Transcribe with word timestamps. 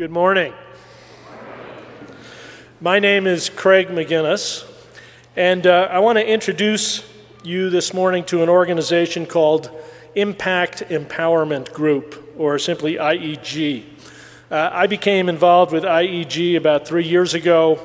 Good 0.00 0.10
morning. 0.10 0.54
My 2.80 3.00
name 3.00 3.26
is 3.26 3.50
Craig 3.50 3.88
McGinnis, 3.88 4.66
and 5.36 5.66
uh, 5.66 5.88
I 5.90 5.98
want 5.98 6.16
to 6.16 6.26
introduce 6.26 7.06
you 7.44 7.68
this 7.68 7.92
morning 7.92 8.24
to 8.24 8.42
an 8.42 8.48
organization 8.48 9.26
called 9.26 9.70
Impact 10.14 10.84
Empowerment 10.88 11.74
Group, 11.74 12.34
or 12.38 12.58
simply 12.58 12.94
IEG. 12.94 13.84
Uh, 14.50 14.70
I 14.72 14.86
became 14.86 15.28
involved 15.28 15.70
with 15.70 15.84
IEG 15.84 16.56
about 16.56 16.88
three 16.88 17.06
years 17.06 17.34
ago, 17.34 17.78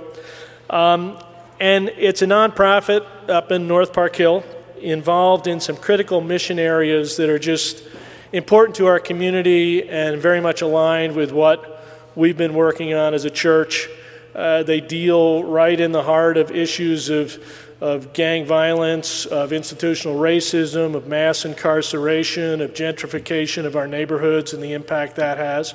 um, 0.70 1.22
and 1.60 1.90
it's 1.98 2.22
a 2.22 2.28
nonprofit 2.28 3.06
up 3.28 3.52
in 3.52 3.68
North 3.68 3.92
Park 3.92 4.16
Hill 4.16 4.46
involved 4.80 5.48
in 5.48 5.60
some 5.60 5.76
critical 5.76 6.22
mission 6.22 6.60
areas 6.60 7.18
that 7.18 7.30
are 7.30 7.40
just 7.40 7.84
important 8.32 8.78
to 8.78 8.86
our 8.86 9.02
community 9.02 9.90
and 9.90 10.22
very 10.22 10.40
much 10.40 10.62
aligned 10.62 11.14
with 11.14 11.34
what 11.34 11.75
we've 12.16 12.38
been 12.38 12.54
working 12.54 12.94
on 12.94 13.14
as 13.14 13.26
a 13.26 13.30
church. 13.30 13.90
Uh, 14.34 14.64
they 14.64 14.82
deal 14.82 15.44
right 15.44 15.80
in 15.80 15.92
the 15.92 16.04
heart 16.04 16.38
of 16.38 16.52
issues 16.52 17.10
of, 17.10 17.38
of 17.82 18.14
gang 18.14 18.46
violence, 18.46 19.26
of 19.26 19.54
institutional 19.54 20.18
racism, 20.18 20.96
of 20.96 21.08
mass 21.08 21.46
incarceration, 21.46 22.62
of 22.62 22.74
gentrification 22.74 23.66
of 23.66 23.76
our 23.76 23.88
neighborhoods 23.88 24.54
and 24.54 24.62
the 24.64 24.74
impact 24.74 25.16
that 25.16 25.38
has. 25.38 25.74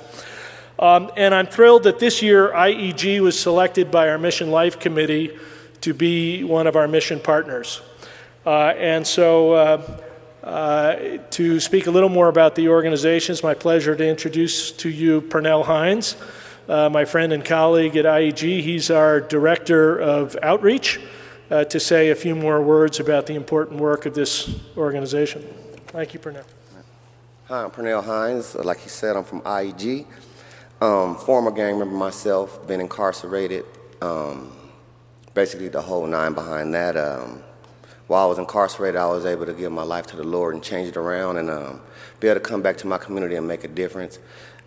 Um, 0.79 1.11
and 1.17 1.35
I'm 1.35 1.47
thrilled 1.47 1.83
that 1.83 1.99
this 1.99 2.23
year 2.23 2.49
IEG 2.49 3.21
was 3.21 3.39
selected 3.39 3.91
by 3.91 4.09
our 4.09 4.19
Mission 4.19 4.51
Life 4.51 4.79
Committee 4.79 5.39
to 5.83 5.95
be 5.95 6.43
one 6.45 6.67
of 6.67 6.77
our 6.77 6.89
mission 6.89 7.21
partners. 7.21 7.83
Uh, 8.47 8.73
and 8.77 9.07
so, 9.07 9.53
uh, 9.53 10.01
uh, 10.43 11.19
to 11.31 11.61
speak 11.61 11.87
a 11.87 11.91
little 11.91 12.09
more 12.09 12.29
about 12.29 12.55
the 12.55 12.69
organization, 12.69 13.33
it's 13.33 13.43
my 13.43 13.55
pleasure 13.55 13.95
to 13.95 14.07
introduce 14.07 14.73
to 14.73 14.89
you 14.89 15.21
Pernell 15.21 15.65
Hines, 15.65 16.17
uh, 16.69 16.89
my 16.89 17.05
friend 17.05 17.33
and 17.33 17.45
colleague 17.45 17.97
at 17.97 18.07
IEG. 18.07 18.63
He's 18.63 18.91
our 18.91 19.21
Director 19.21 19.99
of 19.99 20.37
Outreach, 20.43 20.99
uh, 21.51 21.65
to 21.65 21.79
say 21.79 22.11
a 22.11 22.15
few 22.15 22.35
more 22.35 22.63
words 22.63 23.01
about 23.01 23.27
the 23.27 23.35
important 23.35 23.81
work 23.81 24.07
of 24.07 24.15
this 24.15 24.59
organization. 24.77 25.43
Thank 25.89 26.15
you, 26.15 26.21
Pernell. 26.21 26.45
Hi, 27.49 27.65
I'm 27.65 27.71
Pernell 27.71 28.05
Hines. 28.05 28.55
Like 28.55 28.79
he 28.79 28.89
said, 28.89 29.17
I'm 29.17 29.25
from 29.25 29.43
IEG. 29.43 30.07
Um, 30.81 31.17
former 31.17 31.51
gang 31.51 31.79
member 31.79 31.95
myself, 31.95 32.67
been 32.67 32.81
incarcerated. 32.81 33.67
Um, 34.01 34.53
basically, 35.35 35.69
the 35.69 35.83
whole 35.83 36.07
nine 36.07 36.33
behind 36.33 36.73
that. 36.73 36.97
Um, 36.97 37.43
while 38.11 38.25
I 38.25 38.27
was 38.27 38.39
incarcerated, 38.39 38.97
I 38.97 39.07
was 39.07 39.25
able 39.25 39.47
to 39.47 39.53
give 39.53 39.71
my 39.71 39.85
life 39.85 40.09
to 40.09 40.17
the 40.17 40.25
Lord 40.25 40.53
and 40.55 40.65
change 40.65 40.89
it 40.89 40.97
around 40.97 41.37
and 41.37 41.49
um, 41.49 41.81
be 42.19 42.27
able 42.27 42.41
to 42.41 42.45
come 42.45 42.61
back 42.61 42.77
to 42.79 42.89
my 42.89 42.99
community 42.99 43.37
and 43.37 43.47
make 43.47 43.63
a 43.63 43.69
difference. 43.69 44.19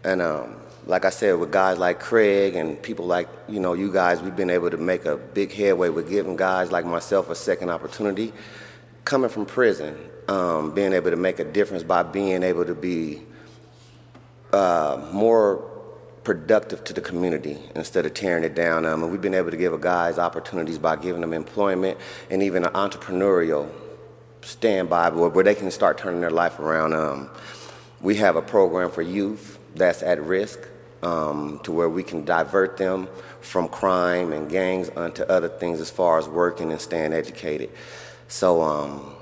And 0.05 0.21
um, 0.21 0.55
like 0.85 1.03
I 1.03 1.09
said, 1.09 1.37
with 1.37 1.51
guys 1.51 1.77
like 1.77 1.99
Craig 1.99 2.55
and 2.55 2.81
people 2.81 3.05
like 3.05 3.27
you 3.49 3.59
know 3.59 3.73
you 3.73 3.91
guys, 3.91 4.21
we've 4.21 4.33
been 4.33 4.49
able 4.49 4.69
to 4.69 4.77
make 4.77 5.03
a 5.03 5.17
big 5.17 5.51
headway 5.51 5.89
with 5.89 6.09
giving 6.09 6.37
guys 6.37 6.71
like 6.71 6.85
myself 6.85 7.29
a 7.29 7.35
second 7.35 7.69
opportunity. 7.69 8.31
Coming 9.03 9.29
from 9.29 9.45
prison, 9.45 9.97
um, 10.29 10.73
being 10.73 10.93
able 10.93 11.11
to 11.11 11.17
make 11.17 11.39
a 11.39 11.43
difference 11.43 11.83
by 11.83 12.01
being 12.01 12.43
able 12.43 12.63
to 12.63 12.73
be 12.73 13.23
uh, 14.53 15.05
more 15.11 15.69
productive 16.23 16.83
to 16.85 16.93
the 16.93 17.01
community 17.01 17.59
instead 17.75 18.05
of 18.05 18.13
tearing 18.13 18.43
it 18.43 18.55
down. 18.55 18.85
Um, 18.85 19.03
and 19.03 19.11
we've 19.11 19.21
been 19.21 19.33
able 19.33 19.51
to 19.51 19.57
give 19.57 19.79
guys 19.81 20.17
opportunities 20.17 20.77
by 20.77 20.95
giving 20.95 21.21
them 21.21 21.33
employment 21.33 21.97
and 22.29 22.41
even 22.41 22.63
an 22.63 22.71
entrepreneurial 22.73 23.69
standby 24.41 25.09
where, 25.09 25.29
where 25.29 25.43
they 25.43 25.55
can 25.55 25.71
start 25.71 25.97
turning 25.97 26.21
their 26.21 26.31
life 26.31 26.59
around. 26.59 26.93
Um, 26.93 27.29
we 28.01 28.15
have 28.15 28.35
a 28.35 28.41
program 28.41 28.91
for 28.91 29.01
youth 29.01 29.59
that's 29.75 30.03
at 30.03 30.21
risk 30.21 30.59
um, 31.01 31.59
to 31.63 31.71
where 31.71 31.89
we 31.89 32.03
can 32.03 32.23
divert 32.23 32.77
them 32.77 33.07
from 33.41 33.67
crime 33.67 34.31
and 34.31 34.49
gangs 34.49 34.89
onto 34.89 35.23
other 35.23 35.49
things 35.49 35.81
as 35.81 35.89
far 35.89 36.17
as 36.17 36.27
working 36.27 36.71
and 36.71 36.79
staying 36.79 37.13
educated. 37.13 37.69
So 38.27 38.61
um, 38.61 39.12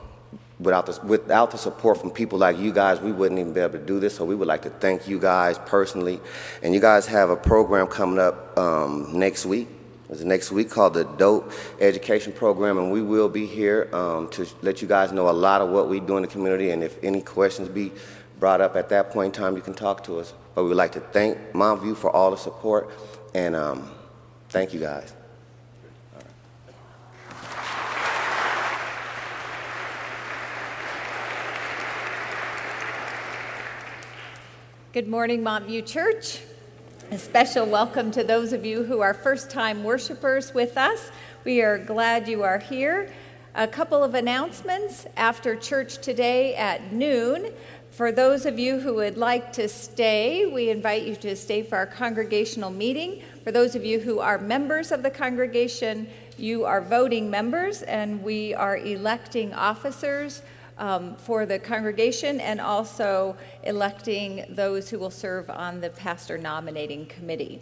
without 0.61 0.85
the, 0.85 0.99
without 1.05 1.51
the 1.51 1.57
support 1.57 1.99
from 1.99 2.11
people 2.11 2.37
like 2.37 2.57
you 2.57 2.71
guys, 2.71 3.01
we 3.01 3.11
wouldn't 3.11 3.39
even 3.39 3.53
be 3.53 3.59
able 3.59 3.79
to 3.79 3.85
do 3.85 3.99
this. 3.99 4.15
So 4.15 4.25
we 4.25 4.35
would 4.35 4.47
like 4.47 4.61
to 4.63 4.69
thank 4.69 5.07
you 5.07 5.19
guys 5.19 5.57
personally. 5.65 6.19
And 6.61 6.73
you 6.73 6.79
guys 6.79 7.07
have 7.07 7.29
a 7.29 7.35
program 7.35 7.87
coming 7.87 8.19
up 8.19 8.57
um, 8.57 9.09
next 9.17 9.45
week. 9.45 9.67
It's 10.09 10.21
next 10.21 10.51
week 10.51 10.69
called 10.69 10.93
the 10.93 11.05
Dope 11.05 11.53
Education 11.79 12.33
Program, 12.33 12.77
and 12.77 12.91
we 12.91 13.01
will 13.01 13.29
be 13.29 13.45
here 13.45 13.87
um, 13.93 14.27
to 14.31 14.45
let 14.61 14.81
you 14.81 14.87
guys 14.87 15.13
know 15.13 15.29
a 15.29 15.31
lot 15.31 15.61
of 15.61 15.69
what 15.69 15.87
we 15.87 16.01
do 16.01 16.17
in 16.17 16.23
the 16.23 16.27
community. 16.27 16.71
And 16.71 16.83
if 16.83 17.01
any 17.01 17.21
questions 17.21 17.69
be 17.69 17.93
brought 18.37 18.59
up 18.59 18.75
at 18.75 18.89
that 18.89 19.11
point 19.11 19.33
in 19.33 19.41
time, 19.41 19.55
you 19.55 19.61
can 19.61 19.73
talk 19.73 20.03
to 20.05 20.19
us. 20.19 20.33
But 20.53 20.63
we 20.63 20.69
would 20.69 20.77
like 20.77 20.91
to 20.93 20.99
thank 20.99 21.37
Montview 21.53 21.95
for 21.95 22.13
all 22.13 22.29
the 22.29 22.37
support, 22.37 22.89
and 23.33 23.55
um, 23.55 23.89
thank 24.49 24.73
you 24.73 24.81
guys. 24.81 25.20
Good 34.93 35.07
morning, 35.07 35.41
Montview 35.41 35.85
Church. 35.85 36.41
A 37.11 37.17
special 37.17 37.65
welcome 37.65 38.11
to 38.11 38.25
those 38.25 38.51
of 38.51 38.65
you 38.65 38.83
who 38.83 38.99
are 38.99 39.13
first 39.13 39.49
time 39.49 39.85
worshipers 39.85 40.53
with 40.53 40.77
us. 40.77 41.11
We 41.45 41.61
are 41.61 41.77
glad 41.77 42.27
you 42.27 42.43
are 42.43 42.57
here. 42.57 43.09
A 43.55 43.69
couple 43.69 44.03
of 44.03 44.15
announcements 44.15 45.07
after 45.15 45.55
church 45.55 45.99
today 45.99 46.55
at 46.55 46.91
noon. 46.91 47.53
For 47.91 48.11
those 48.11 48.45
of 48.45 48.59
you 48.59 48.81
who 48.81 48.95
would 48.95 49.15
like 49.15 49.53
to 49.53 49.69
stay, 49.69 50.45
we 50.45 50.69
invite 50.69 51.03
you 51.03 51.15
to 51.15 51.37
stay 51.37 51.63
for 51.63 51.77
our 51.77 51.87
congregational 51.87 52.69
meeting. 52.69 53.23
For 53.45 53.53
those 53.53 53.75
of 53.75 53.85
you 53.85 54.01
who 54.01 54.19
are 54.19 54.39
members 54.39 54.91
of 54.91 55.03
the 55.03 55.09
congregation, 55.09 56.05
you 56.37 56.65
are 56.65 56.81
voting 56.81 57.29
members, 57.29 57.81
and 57.83 58.21
we 58.21 58.53
are 58.55 58.75
electing 58.75 59.53
officers 59.53 60.41
um, 60.81 61.15
for 61.15 61.45
the 61.45 61.59
congregation 61.59 62.41
and 62.41 62.59
also 62.59 63.37
electing 63.63 64.43
those 64.49 64.89
who 64.89 64.99
will 64.99 65.11
serve 65.11 65.49
on 65.49 65.79
the 65.79 65.91
pastor 65.91 66.37
nominating 66.37 67.05
committee. 67.05 67.61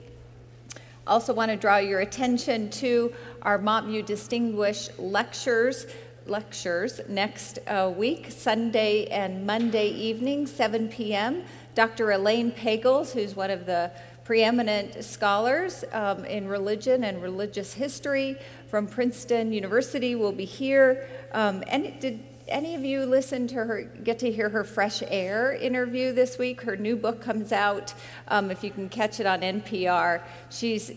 Also, 1.06 1.34
want 1.34 1.52
to 1.52 1.58
draw 1.58 1.78
your 1.78 2.00
attention 2.00 2.70
to 2.70 3.14
our 3.42 3.60
Montview 3.60 4.06
Distinguished 4.06 4.98
Lectures 4.98 5.86
lectures 6.26 7.02
next 7.10 7.58
uh, 7.68 7.92
week, 7.96 8.28
Sunday 8.30 9.08
and 9.08 9.46
Monday 9.48 9.90
evening, 9.90 10.46
7 10.46 10.88
p.m. 10.90 11.44
Dr. 11.74 12.12
Elaine 12.12 12.52
Pagels, 12.52 13.12
who's 13.12 13.36
one 13.36 13.50
of 13.50 13.66
the 13.66 13.92
preeminent 14.24 15.04
scholars 15.04 15.84
um, 15.92 16.24
in 16.26 16.48
religion 16.48 17.04
and 17.04 17.20
religious 17.22 17.74
history 17.74 18.38
from 18.68 18.86
Princeton 18.86 19.52
University, 19.52 20.14
will 20.14 20.32
be 20.32 20.46
here. 20.46 21.08
Um, 21.32 21.64
and 21.68 22.00
did 22.00 22.29
any 22.50 22.76
of 22.76 22.84
you 22.84 23.06
listen 23.06 23.48
to 23.48 23.56
her, 23.56 23.84
get 23.84 24.20
to 24.20 24.32
hear 24.32 24.50
her 24.50 24.64
Fresh 24.64 25.04
Air 25.08 25.54
interview 25.54 26.12
this 26.12 26.38
week? 26.38 26.62
Her 26.62 26.76
new 26.76 26.96
book 26.96 27.22
comes 27.22 27.52
out, 27.52 27.94
um, 28.28 28.52
if 28.52 28.64
you 28.64 28.72
can 28.72 28.90
catch 28.90 29.20
it 29.20 29.26
on 29.26 29.42
NPR. 29.42 30.22
She's 30.50 30.92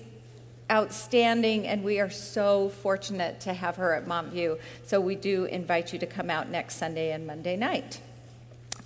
outstanding, 0.71 1.67
and 1.67 1.85
we 1.85 2.01
are 2.01 2.11
so 2.11 2.71
fortunate 2.71 3.41
to 3.41 3.53
have 3.53 3.77
her 3.77 3.95
at 3.95 4.07
Montview. 4.07 4.59
So 4.85 5.01
we 5.01 5.15
do 5.15 5.45
invite 5.45 5.93
you 5.93 5.99
to 5.99 6.07
come 6.07 6.31
out 6.31 6.49
next 6.49 6.77
Sunday 6.77 7.13
and 7.13 7.27
Monday 7.27 7.57
night. 7.57 8.01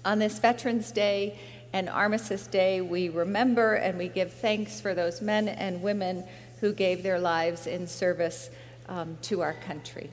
On 0.05 0.19
this 0.19 0.39
Veterans 0.39 0.91
Day 0.91 1.39
and 1.73 1.89
Armistice 1.89 2.47
Day, 2.47 2.81
we 2.81 3.09
remember 3.09 3.75
and 3.75 3.99
we 3.99 4.09
give 4.09 4.33
thanks 4.33 4.81
for 4.81 4.95
those 4.95 5.21
men 5.21 5.49
and 5.49 5.83
women 5.83 6.25
who 6.61 6.73
gave 6.73 7.03
their 7.03 7.19
lives 7.19 7.67
in 7.67 7.87
service 7.87 8.51
um, 8.89 9.19
to 9.23 9.43
our 9.43 9.53
country. 9.53 10.11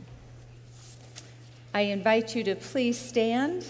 I 1.73 1.81
invite 1.81 2.35
you 2.35 2.43
to 2.43 2.55
please 2.55 2.99
stand 2.99 3.65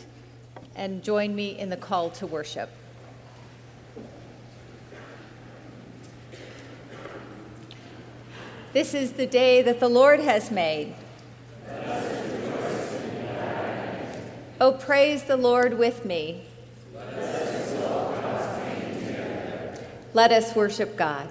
and 0.75 1.01
join 1.01 1.33
me 1.35 1.57
in 1.57 1.69
the 1.69 1.77
call 1.77 2.09
to 2.11 2.27
worship. 2.27 2.69
This 8.73 8.93
is 8.93 9.13
the 9.13 9.27
day 9.27 9.61
that 9.61 9.79
the 9.79 9.87
Lord 9.87 10.19
has 10.19 10.51
made. 10.51 10.95
Oh, 14.59 14.73
praise 14.73 15.23
the 15.23 15.37
Lord 15.37 15.77
with 15.77 16.03
me. 16.05 16.43
Let 20.13 20.31
us 20.31 20.55
worship 20.55 20.97
God. 20.97 21.29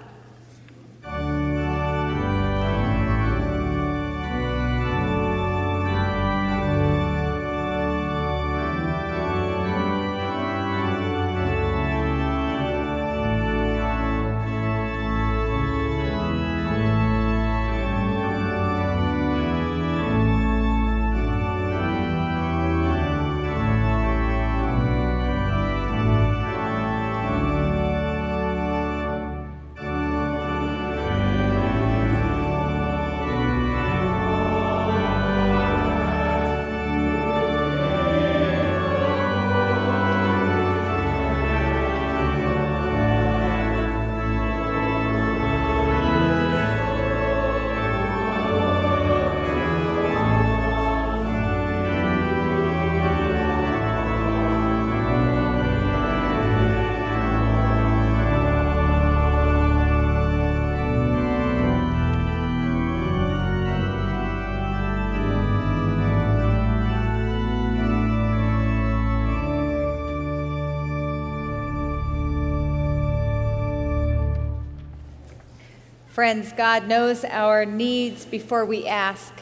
Friends, 76.22 76.52
God 76.52 76.86
knows 76.86 77.24
our 77.24 77.66
needs 77.66 78.24
before 78.24 78.64
we 78.64 78.86
ask, 78.86 79.32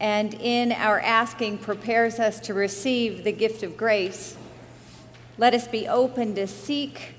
and 0.00 0.34
in 0.34 0.72
our 0.72 0.98
asking 0.98 1.58
prepares 1.58 2.18
us 2.18 2.40
to 2.40 2.52
receive 2.52 3.22
the 3.22 3.30
gift 3.30 3.62
of 3.62 3.76
grace. 3.76 4.36
Let 5.38 5.54
us 5.54 5.68
be 5.68 5.86
open 5.86 6.34
to 6.34 6.48
seek 6.48 7.14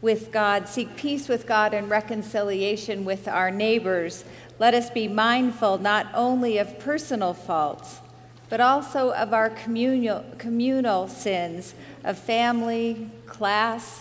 with 0.00 0.32
God, 0.32 0.68
seek 0.68 0.96
peace 0.96 1.28
with 1.28 1.46
God 1.46 1.74
and 1.74 1.90
reconciliation 1.90 3.04
with 3.04 3.28
our 3.28 3.50
neighbors. 3.50 4.24
Let 4.58 4.72
us 4.72 4.88
be 4.88 5.06
mindful 5.06 5.76
not 5.76 6.06
only 6.14 6.56
of 6.56 6.78
personal 6.78 7.34
faults, 7.34 8.00
but 8.48 8.58
also 8.58 9.12
of 9.12 9.34
our 9.34 9.50
communal, 9.50 10.24
communal 10.38 11.08
sins 11.08 11.74
of 12.04 12.18
family, 12.18 13.10
class, 13.26 14.00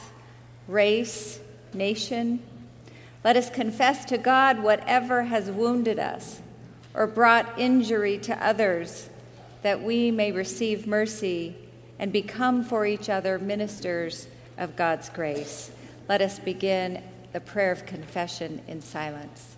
race, 0.66 1.42
nation. 1.74 2.42
Let 3.24 3.36
us 3.36 3.50
confess 3.50 4.06
to 4.06 4.18
God 4.18 4.64
whatever 4.64 5.24
has 5.24 5.52
wounded 5.52 6.00
us 6.00 6.42
or 6.94 7.06
brought 7.06 7.60
injury 7.60 8.18
to 8.20 8.46
others, 8.46 9.10
that 9.62 9.84
we 9.84 10.10
may 10.10 10.32
receive 10.32 10.88
mercy 10.88 11.56
and 12.00 12.14
become 12.14 12.64
for 12.64 12.86
each 12.86 13.10
other 13.10 13.38
ministers 13.38 14.28
of 14.58 14.76
God's 14.78 15.10
grace. 15.10 15.70
Let 16.08 16.22
us 16.22 16.40
begin 16.40 17.04
the 17.34 17.42
prayer 17.42 17.72
of 17.72 17.86
confession 17.86 18.62
in 18.68 18.82
silence. 18.82 19.58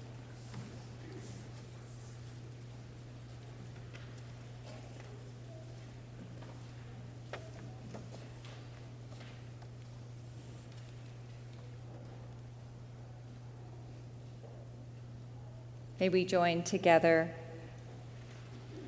May 16.01 16.10
we 16.10 16.25
join 16.25 16.63
together. 16.63 17.29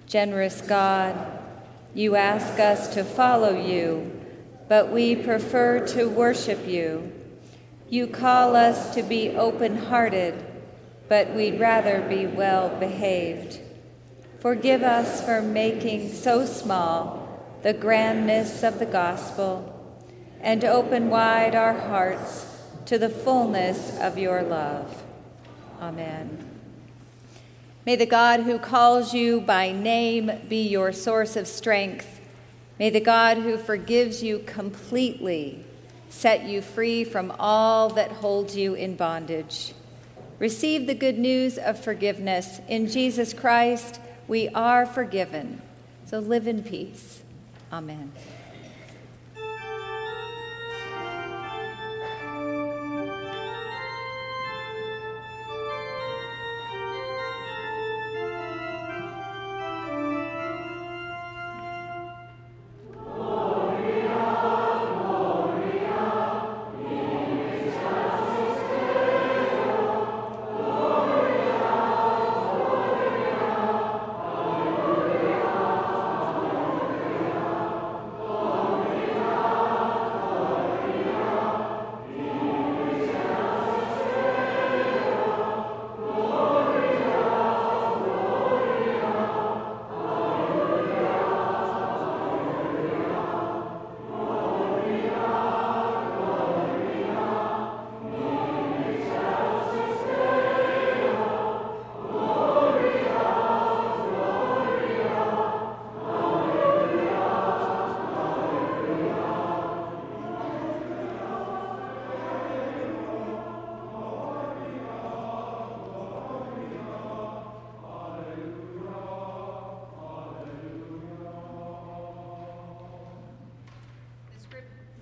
Generous 0.07 0.61
God, 0.61 1.15
you 1.93 2.15
ask 2.15 2.59
us 2.59 2.91
to 2.95 3.03
follow 3.03 3.55
you, 3.55 4.19
but 4.67 4.89
we 4.89 5.15
prefer 5.15 5.85
to 5.89 6.09
worship 6.09 6.67
you. 6.67 7.13
You 7.87 8.07
call 8.07 8.55
us 8.55 8.95
to 8.95 9.03
be 9.03 9.29
open 9.29 9.77
hearted, 9.77 10.43
but 11.07 11.35
we'd 11.35 11.59
rather 11.59 12.01
be 12.01 12.25
well 12.25 12.69
behaved. 12.79 13.59
Forgive 14.39 14.81
us 14.81 15.23
for 15.23 15.39
making 15.39 16.11
so 16.11 16.47
small 16.47 17.45
the 17.61 17.73
grandness 17.73 18.63
of 18.63 18.79
the 18.79 18.87
gospel, 18.87 19.69
and 20.41 20.65
open 20.65 21.11
wide 21.11 21.53
our 21.53 21.77
hearts 21.77 22.47
to 22.87 22.97
the 22.97 23.07
fullness 23.07 23.99
of 23.99 24.17
your 24.17 24.41
love. 24.41 25.03
Amen. 25.79 26.52
May 27.85 27.97
the 27.97 28.05
God 28.05 28.41
who 28.41 28.59
calls 28.59 29.13
you 29.13 29.41
by 29.41 29.73
name 29.73 30.31
be 30.47 30.67
your 30.67 30.93
source 30.93 31.35
of 31.35 31.47
strength. 31.47 32.21
May 32.79 32.89
the 32.89 33.01
God 33.01 33.37
who 33.37 33.57
forgives 33.57 34.23
you 34.23 34.39
completely 34.39 35.65
set 36.07 36.45
you 36.45 36.61
free 36.61 37.03
from 37.03 37.33
all 37.39 37.89
that 37.89 38.11
holds 38.11 38.55
you 38.55 38.73
in 38.73 38.95
bondage. 38.95 39.73
Receive 40.39 40.87
the 40.87 40.93
good 40.93 41.17
news 41.17 41.57
of 41.57 41.77
forgiveness. 41.77 42.61
In 42.69 42.87
Jesus 42.87 43.33
Christ, 43.33 43.99
we 44.27 44.47
are 44.49 44.85
forgiven. 44.85 45.61
So 46.05 46.19
live 46.19 46.47
in 46.47 46.63
peace. 46.63 47.21
Amen. 47.71 48.11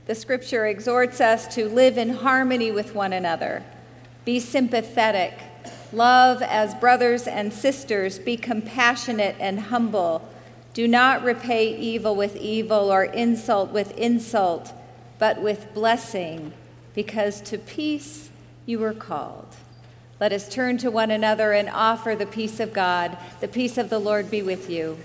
The 0.07 0.15
scripture 0.15 0.65
exhorts 0.65 1.21
us 1.21 1.53
to 1.55 1.69
live 1.69 1.97
in 1.97 2.09
harmony 2.09 2.71
with 2.71 2.95
one 2.95 3.13
another, 3.13 3.63
be 4.25 4.39
sympathetic, 4.39 5.33
love 5.93 6.41
as 6.41 6.73
brothers 6.75 7.27
and 7.27 7.53
sisters, 7.53 8.17
be 8.17 8.35
compassionate 8.35 9.35
and 9.39 9.59
humble. 9.59 10.27
Do 10.73 10.87
not 10.87 11.23
repay 11.23 11.77
evil 11.77 12.15
with 12.15 12.35
evil 12.35 12.91
or 12.91 13.03
insult 13.03 13.71
with 13.71 13.95
insult, 13.97 14.73
but 15.19 15.41
with 15.41 15.73
blessing, 15.73 16.53
because 16.95 17.41
to 17.41 17.57
peace 17.57 18.29
you 18.65 18.79
were 18.79 18.93
called. 18.93 19.55
Let 20.19 20.33
us 20.33 20.47
turn 20.47 20.77
to 20.79 20.91
one 20.91 21.11
another 21.11 21.51
and 21.51 21.69
offer 21.69 22.15
the 22.15 22.25
peace 22.25 22.59
of 22.59 22.73
God. 22.73 23.17
The 23.39 23.47
peace 23.47 23.77
of 23.77 23.89
the 23.89 23.99
Lord 23.99 24.29
be 24.29 24.41
with 24.41 24.69
you. 24.69 24.97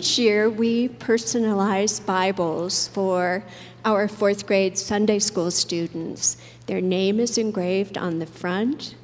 Each 0.00 0.18
year, 0.18 0.48
we 0.48 0.88
personalize 0.88 2.00
Bibles 2.06 2.88
for 2.88 3.44
our 3.84 4.08
fourth 4.08 4.46
grade 4.46 4.78
Sunday 4.78 5.18
school 5.18 5.50
students. 5.50 6.38
Their 6.64 6.80
name 6.80 7.20
is 7.20 7.36
engraved 7.36 7.98
on 7.98 8.18
the 8.18 8.24
front, 8.24 8.94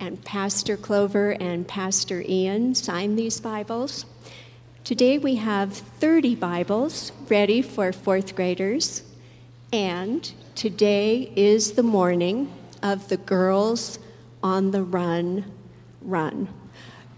and 0.00 0.24
Pastor 0.24 0.78
Clover 0.78 1.32
and 1.32 1.68
Pastor 1.68 2.24
Ian 2.26 2.74
sign 2.74 3.16
these 3.16 3.38
Bibles. 3.38 4.06
Today, 4.82 5.18
we 5.18 5.34
have 5.34 5.74
30 5.74 6.36
Bibles 6.36 7.12
ready 7.28 7.60
for 7.60 7.92
fourth 7.92 8.34
graders, 8.34 9.02
and 9.74 10.32
today 10.54 11.34
is 11.36 11.72
the 11.72 11.82
morning 11.82 12.50
of 12.82 13.08
the 13.08 13.18
Girls 13.18 13.98
on 14.42 14.70
the 14.70 14.82
Run 14.82 15.52
Run. 16.00 16.48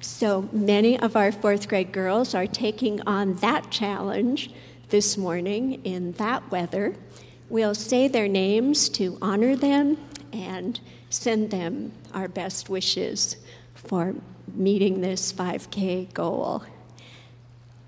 So 0.00 0.48
many 0.52 0.96
of 0.96 1.16
our 1.16 1.32
fourth 1.32 1.66
grade 1.68 1.90
girls 1.90 2.32
are 2.32 2.46
taking 2.46 3.00
on 3.02 3.34
that 3.34 3.70
challenge 3.70 4.50
this 4.90 5.16
morning 5.16 5.84
in 5.84 6.12
that 6.12 6.48
weather. 6.52 6.94
We'll 7.48 7.74
say 7.74 8.06
their 8.06 8.28
names 8.28 8.88
to 8.90 9.18
honor 9.20 9.56
them 9.56 9.98
and 10.32 10.78
send 11.10 11.50
them 11.50 11.90
our 12.14 12.28
best 12.28 12.68
wishes 12.68 13.38
for 13.74 14.14
meeting 14.54 15.00
this 15.00 15.32
5K 15.32 16.14
goal. 16.14 16.62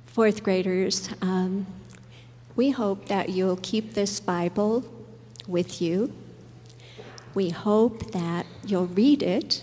Fourth 0.06 0.42
graders, 0.42 1.10
um, 1.22 1.64
we 2.56 2.70
hope 2.70 3.06
that 3.06 3.28
you'll 3.28 3.60
keep 3.62 3.94
this 3.94 4.18
Bible 4.18 4.84
with 5.46 5.80
you. 5.80 6.12
We 7.34 7.50
hope 7.50 8.10
that 8.10 8.46
you'll 8.66 8.88
read 8.88 9.22
it 9.22 9.62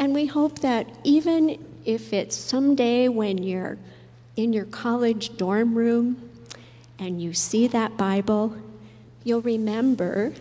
and 0.00 0.14
we 0.14 0.24
hope 0.24 0.60
that 0.60 0.86
even 1.04 1.62
if 1.84 2.14
it's 2.14 2.34
someday 2.34 3.06
when 3.06 3.36
you're 3.42 3.76
in 4.34 4.54
your 4.54 4.64
college 4.64 5.36
dorm 5.36 5.74
room 5.74 6.30
and 6.98 7.20
you 7.20 7.34
see 7.34 7.66
that 7.66 7.98
Bible, 7.98 8.56
you'll 9.24 9.42
remember 9.42 10.32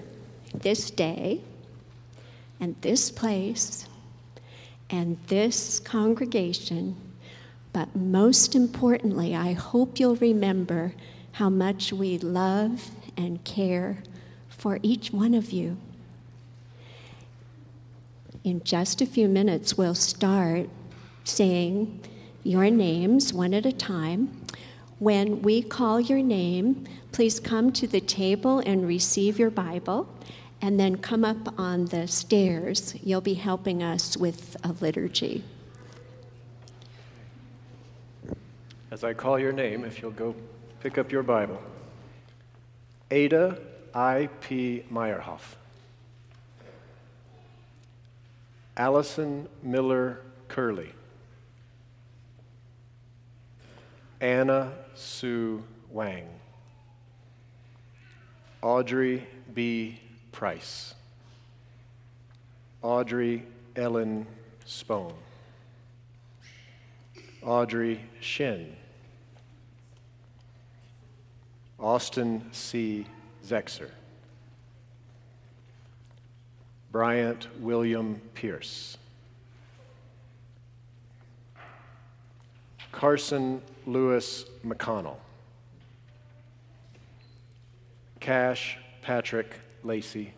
this 0.54 0.90
day 0.90 1.42
and 2.62 2.74
this 2.82 3.12
place 3.12 3.86
and 4.90 5.18
this 5.28 5.82
congregation. 5.82 6.96
But 7.74 7.94
most 7.94 8.56
importantly, 8.56 9.36
I 9.36 9.52
hope 9.52 10.00
you'll 10.00 10.16
remember 10.16 10.94
how 11.34 11.50
much 11.50 11.92
we 11.92 12.18
love 12.18 12.92
and 13.18 13.44
care 13.44 14.04
for 14.48 14.80
each 14.82 15.12
one 15.12 15.34
of 15.34 15.52
you. 15.52 15.78
In 18.44 18.64
just 18.64 19.02
a 19.02 19.06
few 19.06 19.28
minutes, 19.28 19.78
we'll 19.78 19.96
start 19.96 20.70
saying 21.24 22.02
your 22.44 22.70
names 22.70 23.34
one 23.34 23.54
at 23.54 23.66
a 23.66 23.72
time. 23.72 24.46
When 25.00 25.42
we 25.42 25.62
call 25.62 26.00
your 26.00 26.22
name, 26.22 26.86
please 27.12 27.40
come 27.40 27.72
to 27.74 27.88
the 27.88 28.00
table 28.00 28.60
and 28.60 28.88
receive 28.88 29.38
your 29.40 29.50
Bible, 29.50 30.08
and 30.62 30.80
then 30.80 30.98
come 30.98 31.24
up 31.26 31.60
on 31.60 31.86
the 31.86 32.08
stairs. 32.08 32.96
You'll 33.04 33.22
be 33.22 33.36
helping 33.36 33.84
us 33.84 34.18
with 34.18 34.56
a 34.64 34.74
liturgy. 34.74 35.44
As 38.92 39.04
I 39.04 39.14
call 39.14 39.38
your 39.38 39.54
name, 39.54 39.86
if 39.86 40.02
you'll 40.02 40.12
go 40.12 40.34
pick 40.82 40.98
up 40.98 41.12
your 41.12 41.24
Bible 41.24 41.62
Ada 43.12 43.60
I.P. 43.94 44.84
Meyerhoff. 44.92 45.56
Allison 48.80 49.50
Miller 49.62 50.22
Curley. 50.48 50.94
Anna 54.22 54.72
Sue 54.96 55.62
Wang. 55.90 56.30
Audrey 58.62 59.28
B. 59.54 60.00
Price. 60.32 60.96
Audrey 62.82 63.46
Ellen 63.76 64.26
Spone. 64.64 65.14
Audrey 67.44 68.00
Shin. 68.22 68.78
Austin 71.78 72.48
C. 72.54 73.06
Zexer. 73.46 73.92
Bryant 76.92 77.48
William 77.60 78.22
Pierce. 78.34 78.98
Carson 82.92 83.62
Lewis 83.86 84.46
McConnell. 84.66 85.18
Cash 88.20 88.78
Patrick 89.02 89.54
Lacey. 89.84 90.34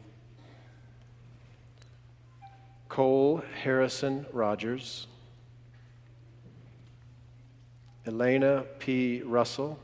Cole 2.89 3.41
Harrison 3.63 4.25
Rogers. 4.33 5.07
Elena 8.05 8.65
P. 8.79 9.21
Russell. 9.21 9.79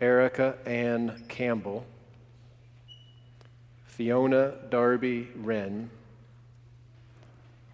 Erica 0.00 0.56
Ann 0.66 1.24
Campbell. 1.28 1.86
Fiona 3.98 4.52
Darby 4.70 5.28
Wren, 5.34 5.90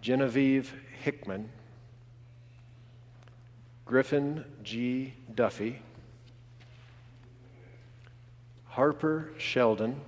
Genevieve 0.01 0.73
Hickman, 1.03 1.51
Griffin 3.85 4.43
G. 4.63 5.13
Duffy, 5.35 5.83
Harper 8.69 9.33
Sheldon, 9.37 10.01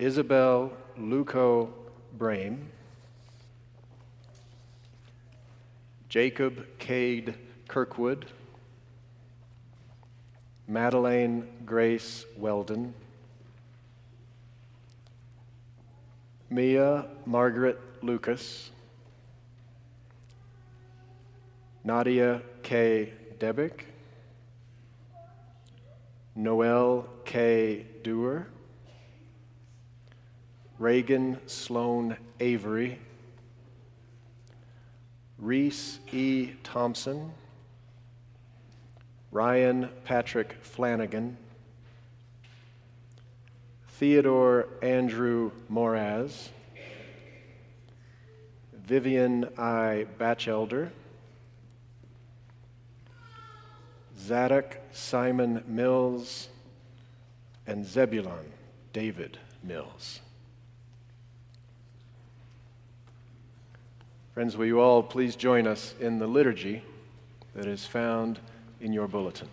Isabel 0.00 0.72
Luco 0.98 1.72
Brame, 2.18 2.64
Jacob 6.08 6.66
Cade 6.80 7.36
Kirkwood, 7.68 8.26
Madeleine 10.66 11.46
Grace 11.64 12.24
Weldon, 12.36 12.92
Mia 16.54 17.06
Margaret 17.26 17.80
Lucas, 18.00 18.70
Nadia 21.82 22.42
K. 22.62 23.12
Debick, 23.40 23.80
Noel 26.36 27.08
K. 27.24 27.84
Dewar, 28.04 28.46
Reagan 30.78 31.40
Sloan 31.46 32.16
Avery, 32.38 33.00
Reese 35.38 35.98
E. 36.12 36.52
Thompson, 36.62 37.32
Ryan 39.32 39.88
Patrick 40.04 40.54
Flanagan, 40.62 41.36
Theodore 43.98 44.66
Andrew 44.82 45.52
Moraz, 45.70 46.48
Vivian 48.72 49.48
I. 49.56 50.06
Batchelder, 50.18 50.90
Zadok 54.18 54.80
Simon 54.90 55.62
Mills, 55.68 56.48
and 57.68 57.86
Zebulon 57.86 58.52
David 58.92 59.38
Mills. 59.62 60.20
Friends, 64.32 64.56
will 64.56 64.66
you 64.66 64.80
all 64.80 65.04
please 65.04 65.36
join 65.36 65.68
us 65.68 65.94
in 66.00 66.18
the 66.18 66.26
liturgy 66.26 66.82
that 67.54 67.66
is 67.66 67.86
found 67.86 68.40
in 68.80 68.92
your 68.92 69.06
bulletin? 69.06 69.48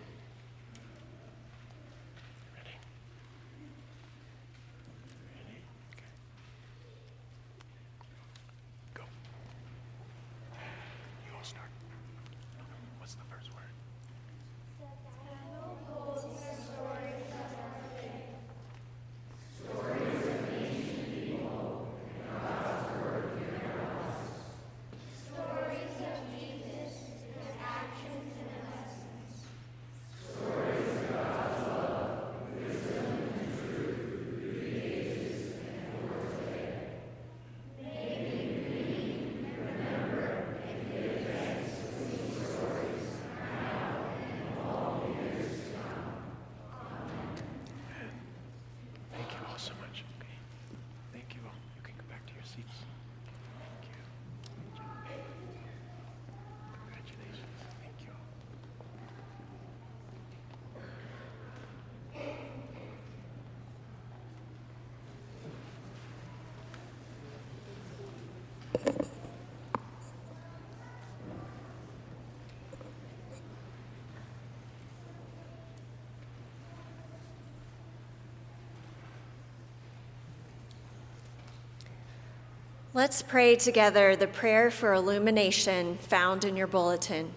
Let's 83.12 83.20
pray 83.20 83.56
together 83.56 84.16
the 84.16 84.26
prayer 84.26 84.70
for 84.70 84.94
illumination 84.94 85.98
found 85.98 86.46
in 86.46 86.56
your 86.56 86.66
bulletin. 86.66 87.30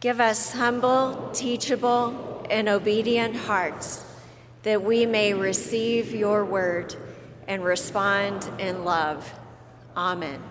Give 0.00 0.20
us 0.20 0.50
humble, 0.50 1.30
teachable, 1.32 2.44
and 2.50 2.68
obedient 2.68 3.36
hearts 3.36 4.04
that 4.64 4.82
we 4.82 5.06
may 5.06 5.32
receive 5.32 6.12
your 6.12 6.44
word 6.44 6.96
and 7.46 7.62
respond 7.62 8.50
in 8.58 8.84
love. 8.84 9.32
Amen. 9.96 10.42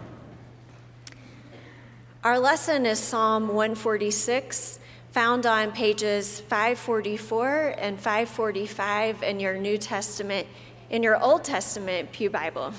Our 2.24 2.40
lesson 2.40 2.86
is 2.86 2.98
Psalm 2.98 3.50
146, 3.50 4.80
found 5.12 5.46
on 5.46 5.74
pages 5.74 6.40
544 6.40 7.76
and 7.78 8.00
545 8.00 9.22
in 9.22 9.42
your 9.42 9.58
New 9.58 9.78
Testament, 9.78 10.48
in 10.90 11.04
your 11.04 11.22
Old 11.22 11.44
Testament 11.44 12.14
Pew 12.14 12.30
Bible. 12.30 12.74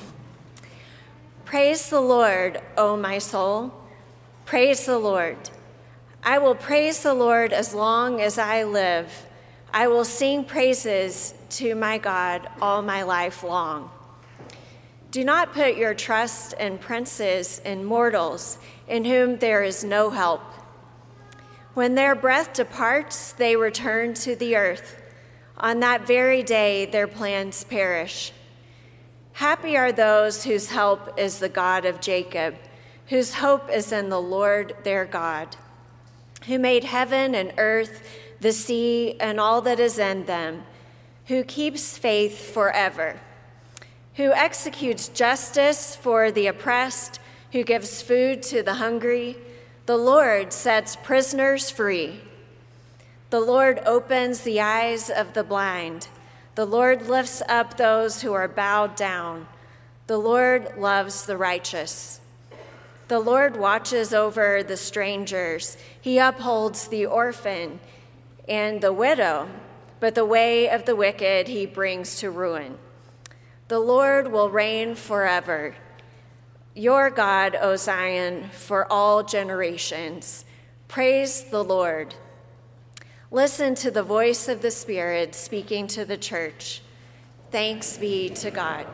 Praise 1.50 1.90
the 1.90 2.00
Lord, 2.00 2.60
O 2.76 2.96
my 2.96 3.18
soul. 3.18 3.74
Praise 4.46 4.86
the 4.86 5.00
Lord. 5.00 5.36
I 6.22 6.38
will 6.38 6.54
praise 6.54 7.02
the 7.02 7.12
Lord 7.12 7.52
as 7.52 7.74
long 7.74 8.20
as 8.20 8.38
I 8.38 8.62
live. 8.62 9.26
I 9.74 9.88
will 9.88 10.04
sing 10.04 10.44
praises 10.44 11.34
to 11.58 11.74
my 11.74 11.98
God 11.98 12.48
all 12.62 12.82
my 12.82 13.02
life 13.02 13.42
long. 13.42 13.90
Do 15.10 15.24
not 15.24 15.52
put 15.52 15.76
your 15.76 15.92
trust 15.92 16.52
in 16.52 16.78
princes 16.78 17.60
and 17.64 17.84
mortals 17.84 18.58
in 18.86 19.04
whom 19.04 19.38
there 19.38 19.64
is 19.64 19.82
no 19.82 20.10
help. 20.10 20.42
When 21.74 21.96
their 21.96 22.14
breath 22.14 22.52
departs, 22.52 23.32
they 23.32 23.56
return 23.56 24.14
to 24.22 24.36
the 24.36 24.54
earth. 24.54 25.02
On 25.56 25.80
that 25.80 26.06
very 26.06 26.44
day, 26.44 26.86
their 26.86 27.08
plans 27.08 27.64
perish. 27.64 28.32
Happy 29.40 29.74
are 29.74 29.90
those 29.90 30.44
whose 30.44 30.68
help 30.68 31.18
is 31.18 31.38
the 31.38 31.48
God 31.48 31.86
of 31.86 32.02
Jacob, 32.02 32.56
whose 33.06 33.32
hope 33.32 33.70
is 33.70 33.90
in 33.90 34.10
the 34.10 34.20
Lord 34.20 34.76
their 34.82 35.06
God, 35.06 35.56
who 36.44 36.58
made 36.58 36.84
heaven 36.84 37.34
and 37.34 37.54
earth, 37.56 38.06
the 38.40 38.52
sea, 38.52 39.18
and 39.18 39.40
all 39.40 39.62
that 39.62 39.80
is 39.80 39.98
in 39.98 40.26
them, 40.26 40.64
who 41.28 41.42
keeps 41.42 41.96
faith 41.96 42.52
forever, 42.52 43.18
who 44.16 44.30
executes 44.30 45.08
justice 45.08 45.96
for 45.96 46.30
the 46.30 46.46
oppressed, 46.46 47.18
who 47.52 47.64
gives 47.64 48.02
food 48.02 48.42
to 48.42 48.62
the 48.62 48.74
hungry. 48.74 49.38
The 49.86 49.96
Lord 49.96 50.52
sets 50.52 50.96
prisoners 50.96 51.70
free. 51.70 52.20
The 53.30 53.40
Lord 53.40 53.80
opens 53.86 54.40
the 54.40 54.60
eyes 54.60 55.08
of 55.08 55.32
the 55.32 55.44
blind. 55.44 56.08
The 56.60 56.66
Lord 56.66 57.08
lifts 57.08 57.40
up 57.48 57.78
those 57.78 58.20
who 58.20 58.34
are 58.34 58.46
bowed 58.46 58.94
down. 58.94 59.48
The 60.08 60.18
Lord 60.18 60.76
loves 60.76 61.24
the 61.24 61.38
righteous. 61.38 62.20
The 63.08 63.18
Lord 63.18 63.56
watches 63.56 64.12
over 64.12 64.62
the 64.62 64.76
strangers. 64.76 65.78
He 65.98 66.18
upholds 66.18 66.88
the 66.88 67.06
orphan 67.06 67.80
and 68.46 68.82
the 68.82 68.92
widow, 68.92 69.48
but 70.00 70.14
the 70.14 70.26
way 70.26 70.68
of 70.68 70.84
the 70.84 70.94
wicked 70.94 71.48
he 71.48 71.64
brings 71.64 72.16
to 72.16 72.30
ruin. 72.30 72.76
The 73.68 73.80
Lord 73.80 74.30
will 74.30 74.50
reign 74.50 74.96
forever. 74.96 75.74
Your 76.74 77.08
God, 77.08 77.56
O 77.58 77.76
Zion, 77.76 78.50
for 78.50 78.86
all 78.92 79.22
generations. 79.22 80.44
Praise 80.88 81.42
the 81.44 81.64
Lord. 81.64 82.16
Listen 83.32 83.76
to 83.76 83.92
the 83.92 84.02
voice 84.02 84.48
of 84.48 84.60
the 84.60 84.72
Spirit 84.72 85.36
speaking 85.36 85.86
to 85.86 86.04
the 86.04 86.16
church. 86.16 86.82
Thanks 87.52 87.96
be 87.96 88.28
to 88.30 88.50
God. 88.50 88.86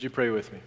Would 0.00 0.04
you 0.04 0.08
pray 0.08 0.30
with 0.30 0.50
me? 0.50 0.60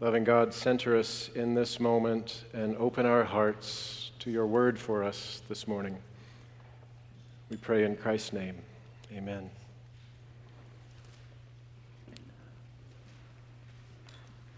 Loving 0.00 0.24
God, 0.24 0.52
center 0.52 0.96
us 0.96 1.30
in 1.32 1.54
this 1.54 1.78
moment 1.78 2.42
and 2.52 2.76
open 2.78 3.06
our 3.06 3.22
hearts 3.22 4.10
to 4.18 4.32
your 4.32 4.44
word 4.44 4.76
for 4.76 5.04
us 5.04 5.40
this 5.48 5.68
morning. 5.68 5.98
We 7.48 7.58
pray 7.58 7.84
in 7.84 7.94
Christ's 7.94 8.32
name. 8.32 8.56
Amen. 9.12 9.50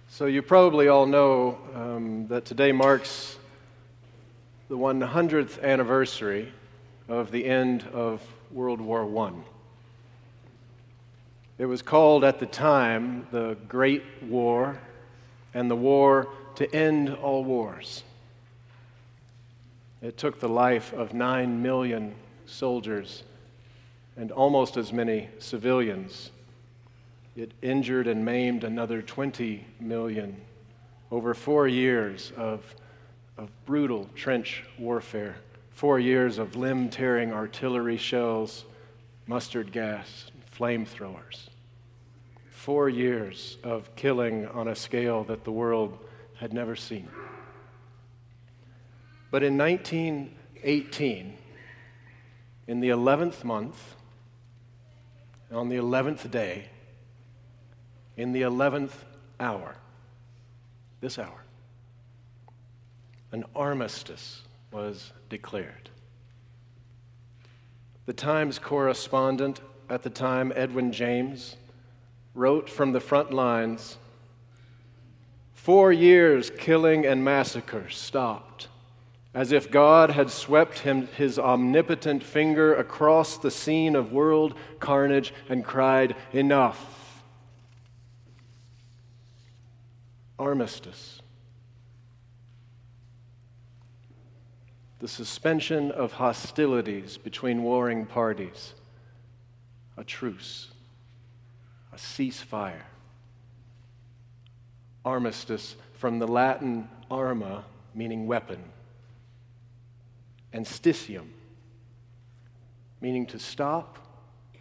So, 0.08 0.24
you 0.24 0.40
probably 0.40 0.88
all 0.88 1.04
know 1.04 1.58
um, 1.74 2.28
that 2.28 2.46
today 2.46 2.72
marks 2.72 3.36
the 4.70 4.78
100th 4.78 5.62
anniversary 5.62 6.50
of 7.08 7.30
the 7.30 7.44
end 7.44 7.84
of 7.92 8.22
World 8.50 8.80
War 8.80 9.26
I. 9.26 9.32
It 11.58 11.66
was 11.66 11.82
called 11.82 12.24
at 12.24 12.38
the 12.38 12.46
time 12.46 13.26
the 13.30 13.56
Great 13.68 14.02
War 14.22 14.78
and 15.54 15.70
the 15.70 15.76
war 15.76 16.28
to 16.56 16.74
end 16.74 17.10
all 17.10 17.44
wars. 17.44 18.04
It 20.00 20.16
took 20.16 20.40
the 20.40 20.48
life 20.48 20.92
of 20.92 21.14
nine 21.14 21.62
million 21.62 22.14
soldiers 22.46 23.22
and 24.16 24.30
almost 24.30 24.76
as 24.76 24.92
many 24.92 25.28
civilians. 25.38 26.30
It 27.36 27.52
injured 27.62 28.06
and 28.06 28.24
maimed 28.24 28.64
another 28.64 29.00
20 29.00 29.64
million 29.80 30.36
over 31.10 31.34
four 31.34 31.68
years 31.68 32.32
of, 32.36 32.74
of 33.38 33.50
brutal 33.64 34.08
trench 34.14 34.64
warfare, 34.78 35.36
four 35.72 35.98
years 35.98 36.38
of 36.38 36.56
limb 36.56 36.88
tearing 36.88 37.32
artillery 37.32 37.96
shells, 37.96 38.64
mustard 39.26 39.72
gas, 39.72 40.30
flamethrowers 40.56 41.48
four 42.62 42.88
years 42.88 43.58
of 43.64 43.92
killing 43.96 44.46
on 44.46 44.68
a 44.68 44.76
scale 44.76 45.24
that 45.24 45.42
the 45.42 45.50
world 45.50 45.98
had 46.36 46.52
never 46.52 46.76
seen. 46.76 47.08
But 49.32 49.42
in 49.42 49.58
1918, 49.58 51.36
in 52.68 52.78
the 52.78 52.88
11th 52.90 53.42
month, 53.42 53.96
on 55.50 55.70
the 55.70 55.74
11th 55.74 56.30
day, 56.30 56.66
in 58.16 58.30
the 58.30 58.42
11th 58.42 58.92
hour, 59.40 59.74
this 61.00 61.18
hour, 61.18 61.42
an 63.32 63.44
armistice 63.56 64.42
was 64.72 65.12
declared. 65.28 65.90
The 68.06 68.12
Times 68.12 68.58
correspondent 68.58 69.60
at 69.88 70.02
the 70.02 70.10
time, 70.10 70.52
Edwin 70.56 70.92
James, 70.92 71.56
wrote 72.34 72.68
from 72.68 72.92
the 72.92 73.00
front 73.00 73.32
lines 73.32 73.98
Four 75.54 75.92
years 75.92 76.50
killing 76.50 77.06
and 77.06 77.22
massacre 77.22 77.88
stopped, 77.88 78.66
as 79.32 79.52
if 79.52 79.70
God 79.70 80.10
had 80.10 80.28
swept 80.28 80.80
him, 80.80 81.06
his 81.16 81.38
omnipotent 81.38 82.24
finger 82.24 82.74
across 82.74 83.38
the 83.38 83.50
scene 83.50 83.94
of 83.94 84.12
world 84.12 84.54
carnage 84.80 85.32
and 85.48 85.64
cried, 85.64 86.16
Enough. 86.32 87.22
Armistice. 90.36 91.21
The 95.02 95.08
suspension 95.08 95.90
of 95.90 96.12
hostilities 96.12 97.18
between 97.18 97.62
warring 97.62 98.06
parties. 98.06 98.72
A 99.98 100.04
truce 100.04 100.72
a 101.92 101.96
ceasefire. 101.96 102.84
Armistice 105.04 105.76
from 105.94 106.18
the 106.18 106.26
Latin 106.26 106.88
arma, 107.10 107.64
meaning 107.94 108.26
weapon, 108.26 108.62
and 110.52 110.66
stitium, 110.66 111.32
meaning 113.00 113.26
to 113.26 113.38
stop 113.38 113.98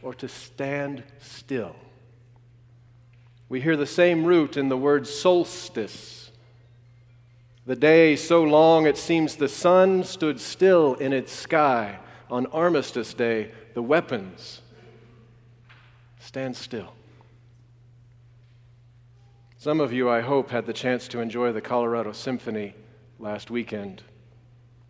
or 0.01 0.13
to 0.15 0.27
stand 0.27 1.04
still. 1.19 1.75
We 3.47 3.62
hear 3.62 3.77
the 3.77 3.86
same 3.86 4.25
root 4.25 4.58
in 4.58 4.69
the 4.69 4.77
word 4.77 5.08
solstice. 5.08 6.31
The 7.65 7.76
day 7.76 8.15
so 8.15 8.43
long 8.43 8.88
it 8.88 8.97
seems 8.97 9.36
the 9.36 9.47
sun 9.47 10.04
stood 10.04 10.39
still 10.39 10.95
in 10.95 11.13
its 11.13 11.32
sky. 11.32 12.00
On 12.30 12.47
Armistice 12.47 13.13
Day, 13.13 13.52
the 13.74 13.84
weapons 13.84 14.62
stand 16.19 16.56
still. 16.56 16.93
Some 19.58 19.80
of 19.80 19.93
you, 19.93 20.10
I 20.10 20.21
hope, 20.21 20.50
had 20.50 20.65
the 20.65 20.74
chance 20.74 21.08
to 21.10 21.19
enjoy 21.19 21.52
the 21.52 21.62
Colorado 21.62 22.13
Symphony 22.13 22.74
last 23.19 23.52
weekend 23.52 24.02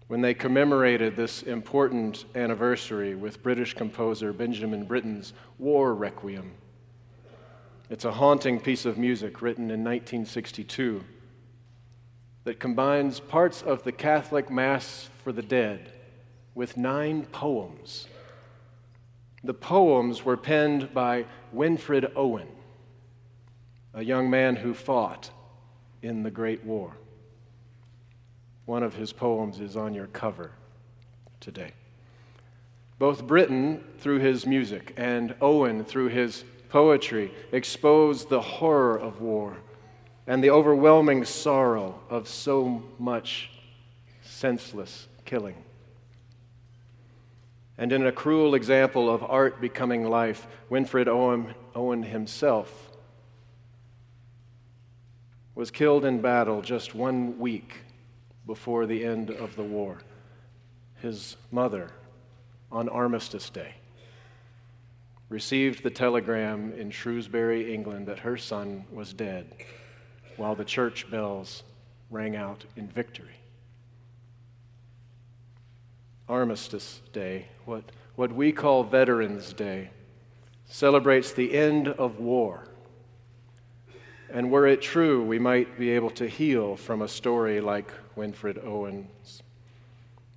when 0.07 0.21
they 0.21 0.33
commemorated 0.33 1.15
this 1.15 1.41
important 1.41 2.25
anniversary 2.35 3.15
with 3.15 3.43
British 3.43 3.73
composer 3.73 4.31
Benjamin 4.31 4.85
Britten's 4.85 5.33
War 5.57 5.93
Requiem. 5.93 6.51
It's 7.89 8.05
a 8.05 8.13
haunting 8.13 8.59
piece 8.59 8.85
of 8.85 8.97
music 8.97 9.41
written 9.41 9.65
in 9.65 9.83
1962 9.83 11.03
that 12.43 12.59
combines 12.59 13.19
parts 13.19 13.61
of 13.61 13.83
the 13.83 13.91
Catholic 13.91 14.49
Mass 14.49 15.09
for 15.23 15.31
the 15.31 15.41
Dead 15.41 15.91
with 16.55 16.77
nine 16.77 17.25
poems. 17.25 18.07
The 19.43 19.53
poems 19.53 20.25
were 20.25 20.37
penned 20.37 20.93
by 20.93 21.25
Wilfred 21.51 22.11
Owen 22.15 22.47
a 23.93 24.03
young 24.03 24.29
man 24.29 24.55
who 24.57 24.73
fought 24.73 25.31
in 26.01 26.23
the 26.23 26.31
Great 26.31 26.63
War. 26.63 26.95
One 28.65 28.83
of 28.83 28.95
his 28.95 29.11
poems 29.11 29.59
is 29.59 29.75
on 29.75 29.93
your 29.93 30.07
cover 30.07 30.51
today. 31.39 31.73
Both 32.99 33.25
Britten, 33.25 33.83
through 33.97 34.19
his 34.19 34.45
music, 34.45 34.93
and 34.95 35.35
Owen, 35.41 35.83
through 35.83 36.09
his 36.09 36.45
poetry, 36.69 37.31
expose 37.51 38.25
the 38.25 38.41
horror 38.41 38.97
of 38.97 39.19
war 39.19 39.57
and 40.27 40.43
the 40.43 40.49
overwhelming 40.49 41.25
sorrow 41.25 41.99
of 42.09 42.27
so 42.27 42.83
much 42.99 43.49
senseless 44.21 45.07
killing. 45.25 45.55
And 47.77 47.91
in 47.91 48.05
a 48.05 48.11
cruel 48.11 48.53
example 48.53 49.09
of 49.09 49.23
art 49.23 49.59
becoming 49.59 50.07
life, 50.07 50.47
Wilfred 50.69 51.07
Owen, 51.07 51.55
Owen 51.75 52.03
himself 52.03 52.89
was 55.55 55.71
killed 55.71 56.05
in 56.05 56.21
battle 56.21 56.61
just 56.61 56.95
one 56.95 57.37
week 57.39 57.79
before 58.45 58.85
the 58.85 59.03
end 59.03 59.29
of 59.29 59.55
the 59.55 59.63
war. 59.63 60.01
His 61.01 61.35
mother, 61.51 61.89
on 62.71 62.87
Armistice 62.87 63.49
Day, 63.49 63.75
received 65.29 65.83
the 65.83 65.89
telegram 65.89 66.73
in 66.73 66.91
Shrewsbury, 66.91 67.73
England, 67.73 68.07
that 68.07 68.19
her 68.19 68.37
son 68.37 68.85
was 68.91 69.13
dead 69.13 69.47
while 70.41 70.55
the 70.55 70.65
church 70.65 71.09
bells 71.09 71.63
rang 72.09 72.35
out 72.35 72.65
in 72.75 72.87
victory. 72.87 73.37
Armistice 76.27 77.01
Day, 77.13 77.47
what, 77.65 77.83
what 78.15 78.31
we 78.33 78.51
call 78.51 78.83
Veterans 78.83 79.53
Day, 79.53 79.91
celebrates 80.65 81.31
the 81.31 81.53
end 81.53 81.87
of 81.87 82.19
war 82.19 82.63
and 84.33 84.49
were 84.49 84.65
it 84.65 84.81
true, 84.81 85.23
we 85.23 85.39
might 85.39 85.77
be 85.77 85.91
able 85.91 86.09
to 86.11 86.27
heal 86.27 86.75
from 86.77 87.01
a 87.01 87.07
story 87.07 87.59
like 87.59 87.91
Wilfred 88.15 88.57
Owen's. 88.63 89.43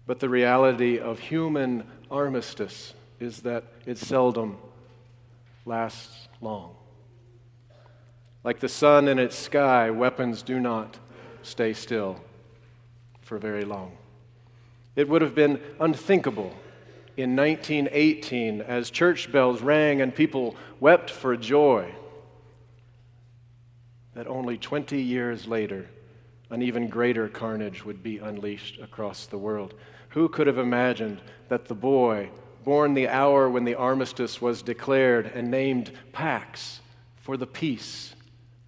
But 0.07 0.21
the 0.21 0.29
reality 0.29 0.99
of 0.99 1.21
human 1.21 1.87
armistice 2.11 2.95
is 3.21 3.43
that 3.43 3.65
it 3.87 3.99
seldom 3.99 4.59
lasts 5.65 6.29
long. 6.41 6.75
Like 8.45 8.61
the 8.61 8.69
sun 8.69 9.09
in 9.09 9.19
its 9.19 9.37
sky, 9.37 9.91
weapons 9.91 10.43
do 10.43 10.61
not 10.61 10.99
stay 11.43 11.73
still 11.73 12.21
for 13.23 13.39
very 13.39 13.65
long. 13.65 13.97
It 14.95 15.09
would 15.09 15.23
have 15.23 15.35
been 15.35 15.61
unthinkable 15.81 16.55
in 17.17 17.35
1918 17.35 18.61
as 18.61 18.91
church 18.91 19.33
bells 19.33 19.63
rang 19.63 20.03
and 20.03 20.15
people 20.15 20.57
wept 20.79 21.11
for 21.11 21.37
joy 21.37 21.95
that 24.15 24.27
only 24.29 24.57
20 24.57 25.01
years 25.03 25.47
later, 25.47 25.89
an 26.51 26.63
even 26.63 26.89
greater 26.89 27.29
carnage 27.29 27.85
would 27.85 28.03
be 28.03 28.19
unleashed 28.19 28.79
across 28.81 29.27
the 29.27 29.39
world. 29.39 29.75
Who 30.11 30.29
could 30.29 30.47
have 30.47 30.59
imagined 30.59 31.21
that 31.49 31.67
the 31.67 31.75
boy, 31.75 32.31
born 32.63 32.95
the 32.95 33.09
hour 33.09 33.51
when 33.51 33.65
the 33.65 33.75
armistice 33.75 34.41
was 34.41 34.63
declared 34.63 35.27
and 35.27 35.51
named 35.51 35.91
Pax 36.13 36.81
for 37.17 37.37
the 37.37 37.47
peace 37.47 38.15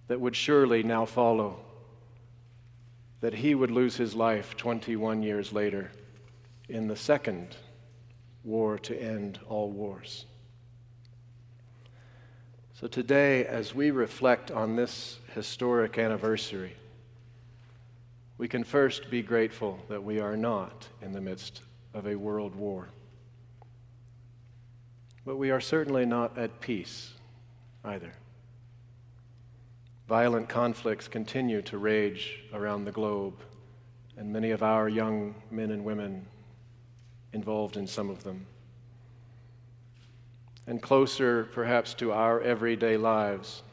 that 0.07 0.19
would 0.19 0.35
surely 0.35 0.83
now 0.83 1.05
follow, 1.05 1.59
that 3.21 3.35
he 3.35 3.55
would 3.55 3.71
lose 3.71 3.97
his 3.97 4.15
life 4.15 4.55
21 4.57 5.23
years 5.23 5.51
later 5.51 5.91
in 6.69 6.87
the 6.87 6.95
Second 6.95 7.55
war 8.43 8.77
to 8.79 8.95
end 9.01 9.39
all 9.49 9.69
wars. 9.69 10.25
So 12.73 12.87
today, 12.87 13.43
as 13.43 13.73
we 13.73 13.89
reflect 13.89 14.51
on 14.51 14.75
this 14.75 15.19
historic 15.33 15.97
anniversary, 15.97 16.75
we 18.37 18.47
can 18.47 18.63
first 18.63 19.09
be 19.09 19.23
grateful 19.23 19.79
that 19.89 20.03
we 20.03 20.19
are 20.19 20.37
not 20.37 20.87
in 21.01 21.11
the 21.11 21.21
midst 21.21 21.63
of 21.93 22.05
a 22.05 22.15
world 22.15 22.55
war. 22.55 22.89
But 25.25 25.37
we 25.37 25.49
are 25.49 25.59
certainly 25.59 26.05
not 26.05 26.37
at 26.37 26.61
peace 26.61 27.13
either. 27.83 28.13
Violent 30.07 30.47
conflicts 30.47 31.09
continue 31.09 31.61
to 31.63 31.77
rage 31.77 32.39
around 32.53 32.85
the 32.85 32.93
globe, 32.93 33.33
and 34.15 34.31
many 34.31 34.51
of 34.51 34.63
our 34.63 34.87
young 34.87 35.35
men 35.51 35.69
and 35.69 35.83
women 35.83 36.25
involved 37.33 37.75
in 37.75 37.85
some 37.87 38.09
of 38.09 38.23
them. 38.23 38.45
And 40.65 40.81
closer, 40.81 41.43
perhaps, 41.51 41.93
to 41.95 42.13
our 42.13 42.39
everyday 42.39 42.95
lives, 42.95 43.63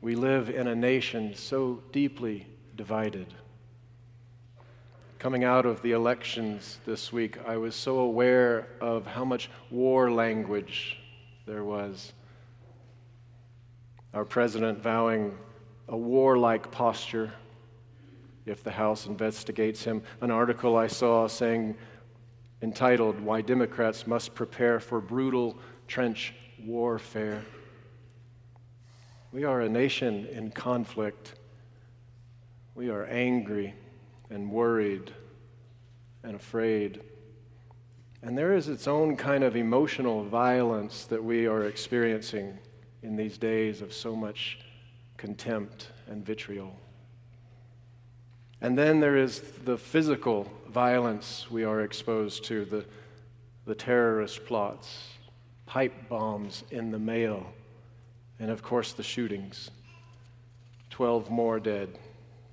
we 0.00 0.14
live 0.14 0.48
in 0.48 0.66
a 0.66 0.74
nation 0.74 1.34
so 1.34 1.82
deeply 1.92 2.46
divided. 2.74 3.34
Coming 5.18 5.44
out 5.44 5.66
of 5.66 5.82
the 5.82 5.92
elections 5.92 6.78
this 6.86 7.12
week, 7.12 7.36
I 7.46 7.58
was 7.58 7.74
so 7.74 7.98
aware 7.98 8.68
of 8.80 9.06
how 9.06 9.24
much 9.26 9.50
war 9.70 10.10
language 10.10 10.98
there 11.44 11.64
was 11.64 12.14
our 14.16 14.24
president 14.24 14.82
vowing 14.82 15.36
a 15.88 15.96
warlike 15.96 16.70
posture 16.70 17.34
if 18.46 18.64
the 18.64 18.70
House 18.70 19.04
investigates 19.04 19.84
him. 19.84 20.02
An 20.22 20.30
article 20.30 20.74
I 20.74 20.86
saw 20.86 21.26
saying, 21.26 21.76
entitled, 22.62 23.20
Why 23.20 23.42
Democrats 23.42 24.06
Must 24.06 24.34
Prepare 24.34 24.80
for 24.80 25.02
Brutal 25.02 25.58
Trench 25.86 26.32
Warfare. 26.64 27.44
We 29.32 29.44
are 29.44 29.60
a 29.60 29.68
nation 29.68 30.24
in 30.32 30.50
conflict. 30.50 31.34
We 32.74 32.88
are 32.88 33.04
angry 33.04 33.74
and 34.30 34.50
worried 34.50 35.12
and 36.22 36.36
afraid. 36.36 37.02
And 38.22 38.38
there 38.38 38.54
is 38.54 38.66
its 38.66 38.88
own 38.88 39.14
kind 39.18 39.44
of 39.44 39.56
emotional 39.56 40.24
violence 40.24 41.04
that 41.04 41.22
we 41.22 41.46
are 41.46 41.64
experiencing 41.64 42.60
in 43.02 43.16
these 43.16 43.38
days 43.38 43.82
of 43.82 43.92
so 43.92 44.16
much 44.16 44.58
contempt 45.16 45.90
and 46.06 46.24
vitriol. 46.24 46.76
And 48.60 48.76
then 48.76 49.00
there 49.00 49.16
is 49.16 49.40
the 49.40 49.76
physical 49.76 50.50
violence 50.68 51.50
we 51.50 51.64
are 51.64 51.82
exposed 51.82 52.44
to, 52.44 52.64
the, 52.64 52.84
the 53.66 53.74
terrorist 53.74 54.46
plots, 54.46 55.10
pipe 55.66 56.08
bombs 56.08 56.64
in 56.70 56.90
the 56.90 56.98
mail, 56.98 57.52
and 58.38 58.50
of 58.50 58.62
course 58.62 58.92
the 58.92 59.02
shootings. 59.02 59.70
Twelve 60.90 61.30
more 61.30 61.60
dead 61.60 61.98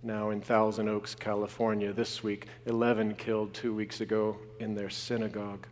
now 0.03 0.31
in 0.31 0.41
Thousand 0.41 0.89
Oaks, 0.89 1.15
California 1.15 1.93
this 1.93 2.21
week, 2.21 2.47
11 2.65 3.15
killed 3.15 3.53
two 3.53 3.73
weeks 3.73 4.01
ago 4.01 4.37
in 4.59 4.75
their 4.75 4.89
synagogue. 4.89 5.65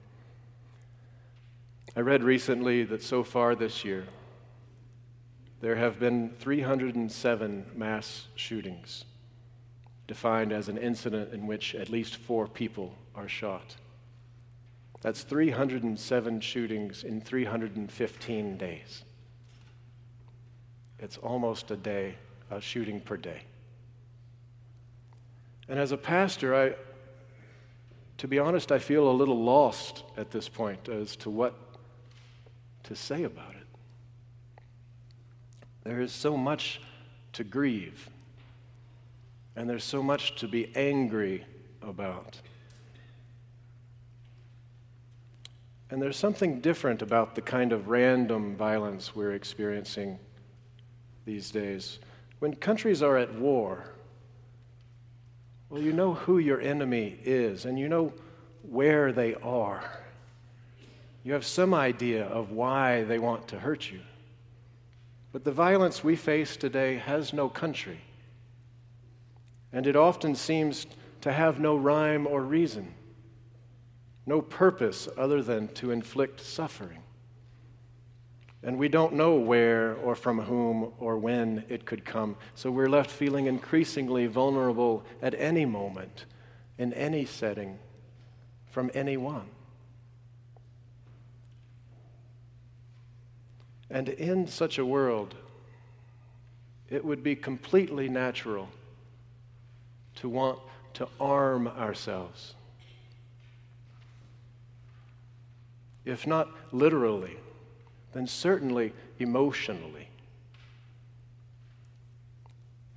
I 1.95 1.99
read 1.99 2.23
recently 2.23 2.85
that 2.85 3.03
so 3.03 3.23
far 3.23 3.55
this 3.55 3.83
year, 3.83 4.07
there 5.61 5.75
have 5.75 5.99
been 5.99 6.33
307 6.39 7.65
mass 7.75 8.27
shootings, 8.35 9.05
defined 10.07 10.51
as 10.51 10.67
an 10.67 10.77
incident 10.77 11.31
in 11.31 11.45
which 11.45 11.75
at 11.75 11.89
least 11.89 12.15
four 12.15 12.47
people 12.47 12.95
are 13.15 13.27
shot. 13.27 13.75
That's 15.01 15.21
307 15.21 16.41
shootings 16.41 17.03
in 17.03 17.21
315 17.21 18.57
days. 18.57 19.03
It's 20.99 21.17
almost 21.17 21.69
a 21.71 21.77
day, 21.77 22.15
a 22.49 22.59
shooting 22.59 22.99
per 22.99 23.17
day. 23.17 23.43
And 25.67 25.79
as 25.79 25.91
a 25.91 25.97
pastor, 25.97 26.55
I, 26.55 26.75
to 28.17 28.27
be 28.27 28.39
honest, 28.39 28.71
I 28.71 28.79
feel 28.79 29.09
a 29.09 29.13
little 29.13 29.41
lost 29.41 30.03
at 30.17 30.31
this 30.31 30.49
point 30.49 30.89
as 30.89 31.15
to 31.17 31.29
what 31.29 31.55
to 32.83 32.95
say 32.95 33.23
about 33.23 33.50
it. 33.50 33.50
There 35.83 36.01
is 36.01 36.11
so 36.11 36.37
much 36.37 36.81
to 37.33 37.43
grieve, 37.43 38.09
and 39.55 39.69
there's 39.69 39.83
so 39.83 40.03
much 40.03 40.35
to 40.37 40.47
be 40.47 40.71
angry 40.75 41.45
about. 41.81 42.41
And 45.89 46.01
there's 46.01 46.17
something 46.17 46.61
different 46.61 47.01
about 47.01 47.35
the 47.35 47.41
kind 47.41 47.73
of 47.73 47.89
random 47.89 48.55
violence 48.55 49.15
we're 49.15 49.33
experiencing 49.33 50.19
these 51.25 51.51
days. 51.51 51.99
When 52.39 52.55
countries 52.55 53.01
are 53.03 53.17
at 53.17 53.33
war, 53.35 53.91
well, 55.69 55.81
you 55.81 55.93
know 55.93 56.13
who 56.13 56.37
your 56.37 56.61
enemy 56.61 57.19
is, 57.23 57.65
and 57.65 57.79
you 57.79 57.89
know 57.89 58.13
where 58.61 59.11
they 59.11 59.35
are. 59.35 59.83
You 61.23 61.33
have 61.33 61.45
some 61.45 61.73
idea 61.73 62.25
of 62.25 62.51
why 62.51 63.03
they 63.03 63.19
want 63.19 63.47
to 63.49 63.59
hurt 63.59 63.91
you. 63.91 63.99
But 65.31 65.43
the 65.45 65.51
violence 65.51 66.03
we 66.03 66.15
face 66.15 66.57
today 66.57 66.97
has 66.97 67.31
no 67.31 67.47
country, 67.47 68.01
and 69.71 69.87
it 69.87 69.95
often 69.95 70.35
seems 70.35 70.85
to 71.21 71.31
have 71.31 71.59
no 71.59 71.75
rhyme 71.77 72.27
or 72.27 72.41
reason, 72.41 72.93
no 74.25 74.41
purpose 74.41 75.07
other 75.17 75.41
than 75.41 75.69
to 75.75 75.91
inflict 75.91 76.41
suffering. 76.41 76.99
And 78.63 78.77
we 78.77 78.89
don't 78.89 79.13
know 79.13 79.35
where 79.35 79.95
or 79.95 80.15
from 80.15 80.41
whom 80.41 80.93
or 80.99 81.17
when 81.17 81.63
it 81.69 81.85
could 81.85 82.05
come, 82.05 82.35
so 82.53 82.69
we're 82.69 82.89
left 82.89 83.09
feeling 83.09 83.47
increasingly 83.47 84.27
vulnerable 84.27 85.03
at 85.21 85.33
any 85.35 85.65
moment, 85.65 86.25
in 86.77 86.93
any 86.93 87.25
setting, 87.25 87.79
from 88.69 88.91
anyone. 88.93 89.47
And 93.91 94.07
in 94.07 94.47
such 94.47 94.77
a 94.77 94.85
world, 94.85 95.35
it 96.89 97.03
would 97.03 97.21
be 97.21 97.35
completely 97.35 98.07
natural 98.07 98.69
to 100.15 100.29
want 100.29 100.59
to 100.93 101.09
arm 101.19 101.67
ourselves. 101.67 102.55
If 106.05 106.25
not 106.25 106.49
literally, 106.71 107.37
then 108.13 108.27
certainly 108.27 108.93
emotionally. 109.19 110.07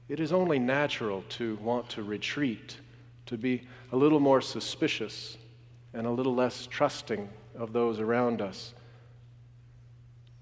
It 0.08 0.20
is 0.20 0.32
only 0.32 0.60
natural 0.60 1.24
to 1.30 1.56
want 1.56 1.88
to 1.90 2.04
retreat, 2.04 2.78
to 3.26 3.36
be 3.36 3.66
a 3.90 3.96
little 3.96 4.20
more 4.20 4.40
suspicious 4.40 5.36
and 5.92 6.06
a 6.06 6.10
little 6.10 6.34
less 6.34 6.66
trusting 6.66 7.28
of 7.56 7.72
those 7.72 7.98
around 7.98 8.40
us 8.40 8.74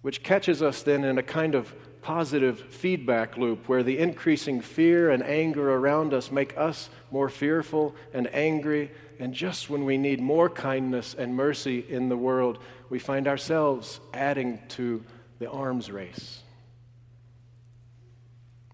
which 0.03 0.23
catches 0.23 0.61
us 0.61 0.83
then 0.83 1.05
in 1.05 1.17
a 1.17 1.23
kind 1.23 1.55
of 1.55 1.75
positive 2.03 2.59
feedback 2.59 3.37
loop 3.37 3.69
where 3.69 3.85
the 3.85 3.99
increasing 3.99 4.61
fear 4.61 5.11
and 5.11 5.23
anger 5.23 5.73
around 5.73 6.13
us 6.13 6.33
make 6.33 6.57
us 6.59 6.91
more 7.13 7.29
fearful 7.29 7.95
and 8.13 8.33
angry. 8.35 8.91
And 9.21 9.33
just 9.33 9.71
when 9.71 9.85
we 9.85 9.97
need 9.97 10.21
more 10.21 10.51
kindness 10.51 11.15
and 11.15 11.37
mercy 11.37 11.79
in 11.89 12.09
the 12.09 12.17
world, 12.17 12.59
we 12.91 12.99
find 12.99 13.29
ourselves 13.29 14.01
adding 14.13 14.61
to 14.71 15.05
the 15.39 15.49
arms 15.49 15.91
race. 15.91 16.43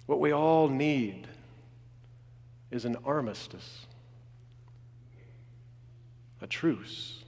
What 0.07 0.21
we 0.21 0.33
all 0.33 0.69
need 0.69 1.29
is 2.71 2.87
an 2.87 2.97
armistice, 3.05 3.87
a 6.41 6.47
truce. 6.47 7.25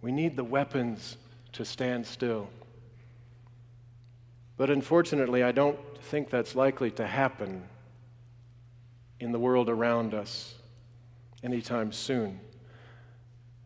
We 0.00 0.12
need 0.12 0.36
the 0.36 0.44
weapons 0.44 1.16
to 1.56 1.64
stand 1.64 2.06
still. 2.06 2.50
But 4.58 4.68
unfortunately, 4.68 5.42
I 5.42 5.52
don't 5.52 5.78
think 6.02 6.28
that's 6.28 6.54
likely 6.54 6.90
to 6.92 7.06
happen 7.06 7.64
in 9.18 9.32
the 9.32 9.38
world 9.38 9.70
around 9.70 10.12
us 10.12 10.56
anytime 11.42 11.92
soon. 11.92 12.40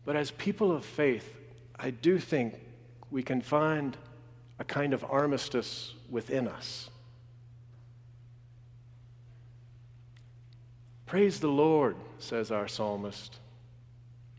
But 0.05 0.15
as 0.15 0.31
people 0.31 0.71
of 0.71 0.85
faith, 0.85 1.35
I 1.77 1.89
do 1.89 2.17
think 2.17 2.61
we 3.09 3.23
can 3.23 3.41
find 3.41 3.97
a 4.57 4.63
kind 4.63 4.93
of 4.93 5.03
armistice 5.09 5.93
within 6.09 6.47
us. 6.47 6.89
Praise 11.05 11.41
the 11.41 11.49
Lord, 11.49 11.97
says 12.19 12.51
our 12.51 12.69
psalmist. 12.69 13.40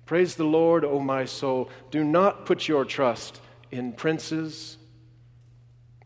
Praise 0.07 0.35
the 0.35 0.45
Lord, 0.45 0.85
O 0.85 0.99
my 0.99 1.25
soul. 1.25 1.71
Do 1.91 2.05
not 2.05 2.45
put 2.45 2.69
your 2.69 2.85
trust 2.85 3.41
in 3.71 3.93
princes, 3.93 4.77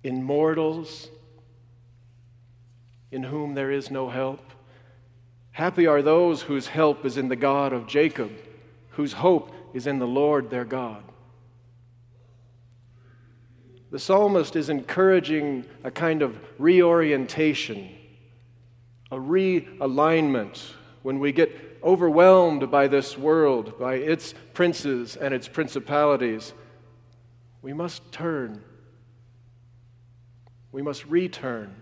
in 0.02 0.22
mortals, 0.22 1.08
in 3.10 3.24
whom 3.24 3.54
there 3.54 3.70
is 3.70 3.90
no 3.90 4.08
help. 4.10 4.40
Happy 5.52 5.86
are 5.86 6.02
those 6.02 6.42
whose 6.42 6.68
help 6.68 7.04
is 7.04 7.16
in 7.16 7.28
the 7.28 7.36
God 7.36 7.72
of 7.72 7.86
Jacob, 7.86 8.30
whose 8.90 9.14
hope 9.14 9.52
is 9.72 9.86
in 9.86 9.98
the 9.98 10.06
Lord 10.06 10.50
their 10.50 10.64
God. 10.64 11.02
The 13.90 13.98
psalmist 13.98 14.56
is 14.56 14.68
encouraging 14.68 15.64
a 15.82 15.90
kind 15.90 16.20
of 16.20 16.38
reorientation, 16.58 17.88
a 19.10 19.16
realignment 19.16 20.72
when 21.06 21.20
we 21.20 21.30
get 21.30 21.78
overwhelmed 21.84 22.68
by 22.68 22.88
this 22.88 23.16
world, 23.16 23.78
by 23.78 23.94
its 23.94 24.34
princes 24.54 25.14
and 25.14 25.32
its 25.32 25.46
principalities. 25.46 26.52
We 27.62 27.72
must 27.72 28.10
turn. 28.10 28.64
We 30.72 30.82
must 30.82 31.06
return 31.06 31.76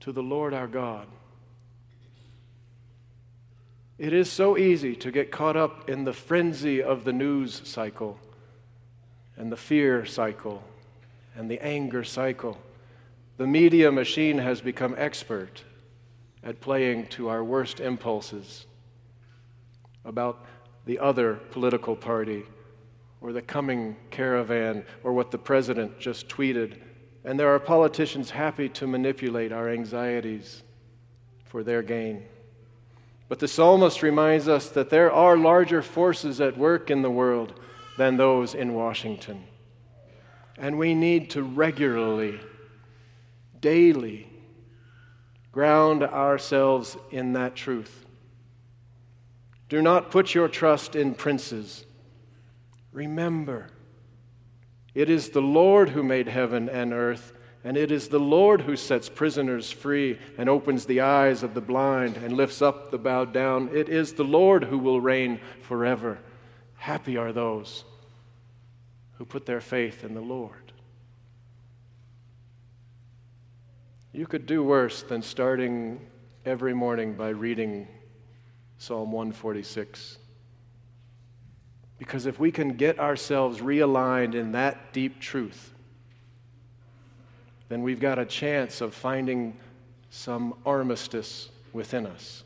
to 0.00 0.10
the 0.10 0.24
Lord 0.24 0.52
our 0.52 0.66
God. 0.66 1.06
It 3.96 4.12
is 4.12 4.28
so 4.28 4.58
easy 4.58 4.96
to 4.96 5.12
get 5.12 5.30
caught 5.30 5.56
up 5.56 5.88
in 5.88 6.02
the 6.02 6.12
frenzy 6.12 6.82
of 6.82 7.04
the 7.04 7.12
news 7.12 7.62
cycle 7.64 8.18
and 9.36 9.52
the 9.52 9.56
fear 9.56 10.04
cycle 10.04 10.64
and 11.36 11.48
the 11.48 11.64
anger 11.64 12.02
cycle. 12.02 12.58
The 13.36 13.46
media 13.46 13.92
machine 13.92 14.38
has 14.38 14.60
become 14.60 14.96
expert 14.98 15.62
at 16.42 16.60
playing 16.60 17.06
to 17.06 17.28
our 17.28 17.44
worst 17.44 17.80
impulses 17.80 18.66
about 20.04 20.44
the 20.86 20.98
other 20.98 21.34
political 21.50 21.94
party 21.94 22.44
or 23.20 23.32
the 23.32 23.42
coming 23.42 23.96
caravan 24.10 24.84
or 25.04 25.12
what 25.12 25.30
the 25.30 25.38
president 25.38 25.98
just 25.98 26.28
tweeted. 26.28 26.78
And 27.24 27.38
there 27.38 27.54
are 27.54 27.58
politicians 27.58 28.30
happy 28.30 28.68
to 28.70 28.86
manipulate 28.86 29.52
our 29.52 29.68
anxieties 29.68 30.62
for 31.44 31.62
their 31.62 31.82
gain. 31.82 32.24
But 33.28 33.38
the 33.38 33.48
psalmist 33.48 34.02
reminds 34.02 34.48
us 34.48 34.70
that 34.70 34.90
there 34.90 35.12
are 35.12 35.36
larger 35.36 35.82
forces 35.82 36.40
at 36.40 36.56
work 36.56 36.90
in 36.90 37.02
the 37.02 37.10
world 37.10 37.60
than 37.98 38.16
those 38.16 38.54
in 38.54 38.74
Washington. 38.74 39.44
And 40.56 40.78
we 40.78 40.94
need 40.94 41.30
to 41.30 41.42
regularly, 41.42 42.40
daily, 43.60 44.29
ground 45.52 46.02
ourselves 46.02 46.96
in 47.10 47.32
that 47.32 47.54
truth. 47.54 48.06
Do 49.68 49.80
not 49.82 50.10
put 50.10 50.34
your 50.34 50.48
trust 50.48 50.96
in 50.96 51.14
princes. 51.14 51.84
Remember, 52.92 53.68
it 54.94 55.08
is 55.08 55.30
the 55.30 55.42
Lord 55.42 55.90
who 55.90 56.02
made 56.02 56.28
heaven 56.28 56.68
and 56.68 56.92
earth, 56.92 57.32
and 57.62 57.76
it 57.76 57.92
is 57.92 58.08
the 58.08 58.18
Lord 58.18 58.62
who 58.62 58.74
sets 58.74 59.08
prisoners 59.08 59.70
free 59.70 60.18
and 60.36 60.48
opens 60.48 60.86
the 60.86 61.00
eyes 61.00 61.42
of 61.42 61.54
the 61.54 61.60
blind 61.60 62.16
and 62.16 62.32
lifts 62.32 62.60
up 62.60 62.90
the 62.90 62.98
bowed 62.98 63.32
down. 63.32 63.70
It 63.72 63.88
is 63.88 64.14
the 64.14 64.24
Lord 64.24 64.64
who 64.64 64.78
will 64.78 65.00
reign 65.00 65.40
forever. 65.62 66.18
Happy 66.76 67.16
are 67.16 67.32
those 67.32 67.84
who 69.18 69.24
put 69.24 69.46
their 69.46 69.60
faith 69.60 70.02
in 70.02 70.14
the 70.14 70.20
Lord. 70.20 70.69
You 74.12 74.26
could 74.26 74.46
do 74.46 74.62
worse 74.62 75.02
than 75.02 75.22
starting 75.22 76.00
every 76.44 76.74
morning 76.74 77.14
by 77.14 77.28
reading 77.28 77.86
Psalm 78.78 79.12
146. 79.12 80.18
Because 81.98 82.26
if 82.26 82.38
we 82.38 82.50
can 82.50 82.76
get 82.76 82.98
ourselves 82.98 83.60
realigned 83.60 84.34
in 84.34 84.52
that 84.52 84.92
deep 84.92 85.20
truth, 85.20 85.74
then 87.68 87.82
we've 87.82 88.00
got 88.00 88.18
a 88.18 88.24
chance 88.24 88.80
of 88.80 88.94
finding 88.94 89.56
some 90.10 90.54
armistice 90.66 91.50
within 91.72 92.06
us. 92.06 92.42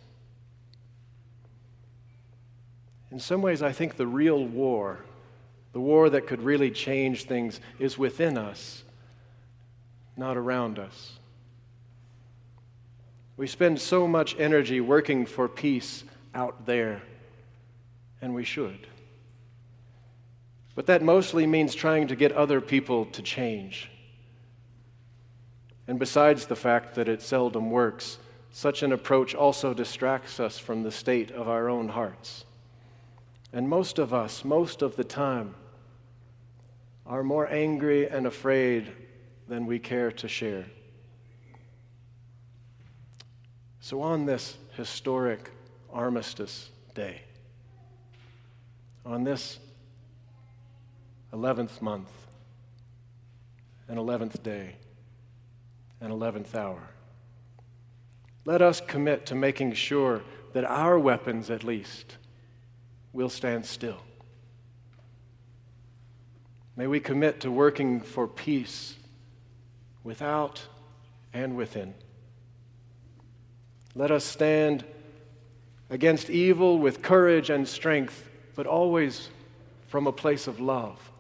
In 3.11 3.21
some 3.21 3.41
ways, 3.41 3.62
I 3.62 3.73
think 3.73 3.97
the 3.97 4.07
real 4.07 4.45
war 4.45 5.05
the 5.75 5.81
war 5.81 6.09
that 6.09 6.29
could 6.29 6.41
really 6.41 6.71
change 6.71 7.25
things 7.25 7.61
is 7.81 7.99
within 7.99 8.39
us, 8.39 8.85
not 10.17 10.37
around 10.37 10.79
us. 10.79 11.19
We 13.37 13.47
spend 13.47 13.80
so 13.80 14.07
much 14.07 14.37
energy 14.39 14.80
working 14.80 15.26
for 15.26 15.49
peace 15.49 16.05
out 16.35 16.66
there, 16.66 17.03
and 18.22 18.35
we 18.35 18.45
should. 18.45 18.87
But 20.74 20.87
that 20.87 21.03
mostly 21.03 21.47
means 21.47 21.74
trying 21.74 22.09
to 22.09 22.16
get 22.16 22.32
other 22.32 22.61
people 22.61 23.07
to 23.07 23.22
change. 23.22 23.91
And 25.87 25.99
besides 25.99 26.47
the 26.47 26.57
fact 26.57 26.95
that 26.95 27.09
it 27.09 27.22
seldom 27.22 27.70
works, 27.70 28.18
such 28.51 28.82
an 28.82 28.93
approach 28.93 29.35
also 29.35 29.74
distracts 29.74 30.39
us 30.39 30.59
from 30.59 30.82
the 30.82 30.93
state 30.93 31.30
of 31.30 31.49
our 31.49 31.68
own 31.68 31.89
hearts. 31.89 32.45
And 33.53 33.68
most 33.68 33.99
of 33.99 34.14
us, 34.14 34.45
most 34.45 34.80
of 34.80 34.97
the 34.97 35.05
time, 35.05 35.55
are 37.07 37.22
more 37.22 37.53
angry 37.53 38.09
and 38.09 38.26
afraid 38.26 38.93
than 39.49 39.66
we 39.66 39.78
care 39.78 40.11
to 40.11 40.28
share. 40.28 40.66
So, 43.85 44.01
on 44.01 44.24
this 44.24 44.57
historic 44.78 45.51
armistice 45.93 46.70
day, 46.95 47.20
on 49.05 49.24
this 49.24 49.59
11th 51.35 51.82
month, 51.82 52.09
and 53.87 53.99
11th 53.99 54.43
day, 54.43 54.76
and 56.01 56.11
11th 56.11 56.55
hour, 56.55 56.80
let 58.47 58.62
us 58.62 58.80
commit 58.80 59.26
to 59.26 59.35
making 59.35 59.74
sure 59.74 60.22
that 60.55 60.64
our 60.64 60.99
weapons, 60.99 61.51
at 61.51 61.62
least, 61.62 62.16
will 63.12 63.28
stand 63.28 63.66
still. 63.66 64.01
May 66.74 66.87
we 66.87 67.01
commit 67.01 67.39
to 67.41 67.51
working 67.51 68.01
for 68.01 68.26
peace 68.26 68.95
without 70.03 70.68
and 71.35 71.55
within. 71.55 71.93
Let 73.95 74.11
us 74.11 74.25
stand 74.25 74.85
against 75.91 76.31
evil 76.31 76.79
with 76.79 77.03
courage 77.03 77.51
and 77.51 77.69
strength, 77.69 78.29
but 78.55 78.67
always 78.67 79.29
from 79.89 80.07
a 80.07 80.13
place 80.13 80.47
of 80.47 80.61
love. 80.61 81.11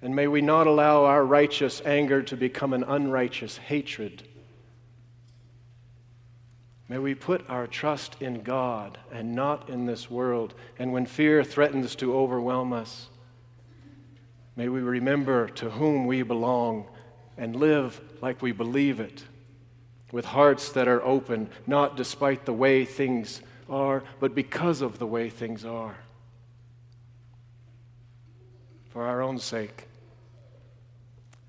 And 0.00 0.14
may 0.14 0.28
we 0.28 0.40
not 0.40 0.66
allow 0.66 1.04
our 1.04 1.24
righteous 1.24 1.82
anger 1.84 2.22
to 2.22 2.36
become 2.36 2.72
an 2.72 2.84
unrighteous 2.84 3.58
hatred. 3.58 4.22
May 6.88 6.98
we 6.98 7.14
put 7.14 7.48
our 7.50 7.66
trust 7.66 8.16
in 8.20 8.42
God 8.42 8.96
and 9.12 9.34
not 9.34 9.68
in 9.68 9.86
this 9.86 10.10
world. 10.10 10.54
And 10.78 10.92
when 10.92 11.04
fear 11.04 11.44
threatens 11.44 11.94
to 11.96 12.16
overwhelm 12.16 12.72
us, 12.72 13.08
May 14.58 14.68
we 14.68 14.80
remember 14.80 15.48
to 15.50 15.70
whom 15.70 16.06
we 16.06 16.22
belong 16.24 16.88
and 17.36 17.54
live 17.54 18.00
like 18.20 18.42
we 18.42 18.50
believe 18.50 18.98
it, 18.98 19.22
with 20.12 20.24
hearts 20.24 20.70
that 20.72 20.88
are 20.88 21.02
open, 21.02 21.50
not 21.66 21.96
despite 21.96 22.44
the 22.44 22.52
way 22.52 22.84
things 22.84 23.42
are, 23.68 24.02
but 24.20 24.34
because 24.34 24.80
of 24.80 24.98
the 24.98 25.06
way 25.06 25.28
things 25.28 25.64
are. 25.64 25.96
For 28.90 29.06
our 29.06 29.20
own 29.20 29.38
sake 29.38 29.86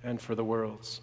and 0.03 0.21
for 0.21 0.35
the 0.35 0.43
world's. 0.43 1.01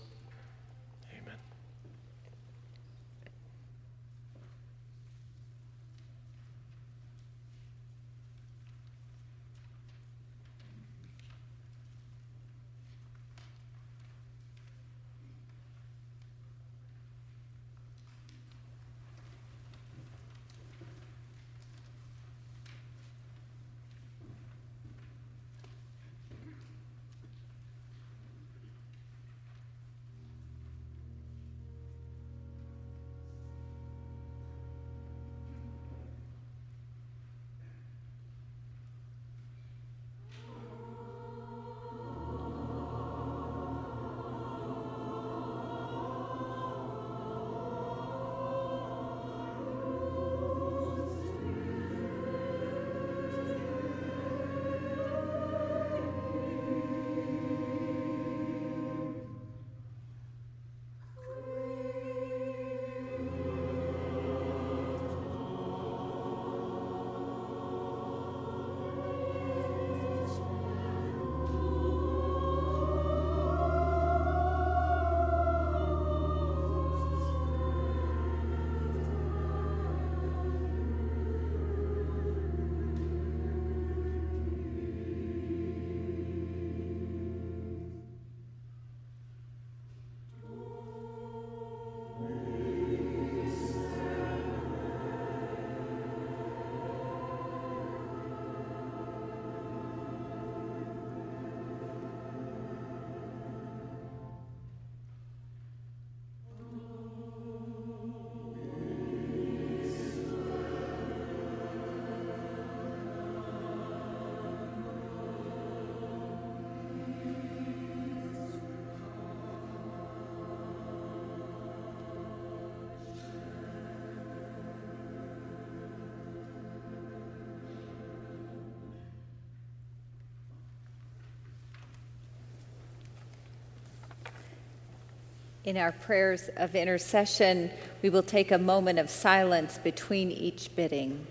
In 135.66 135.76
our 135.76 135.90
prayers 135.90 136.48
of 136.56 136.76
intercession, 136.76 137.72
we 138.00 138.08
will 138.08 138.22
take 138.22 138.52
a 138.52 138.58
moment 138.58 139.00
of 139.00 139.10
silence 139.10 139.78
between 139.78 140.30
each 140.30 140.74
bidding. 140.76 141.26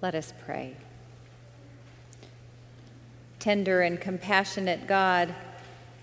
Let 0.00 0.16
us 0.16 0.34
pray. 0.44 0.76
Tender 3.38 3.80
and 3.80 4.00
compassionate 4.00 4.88
God, 4.88 5.32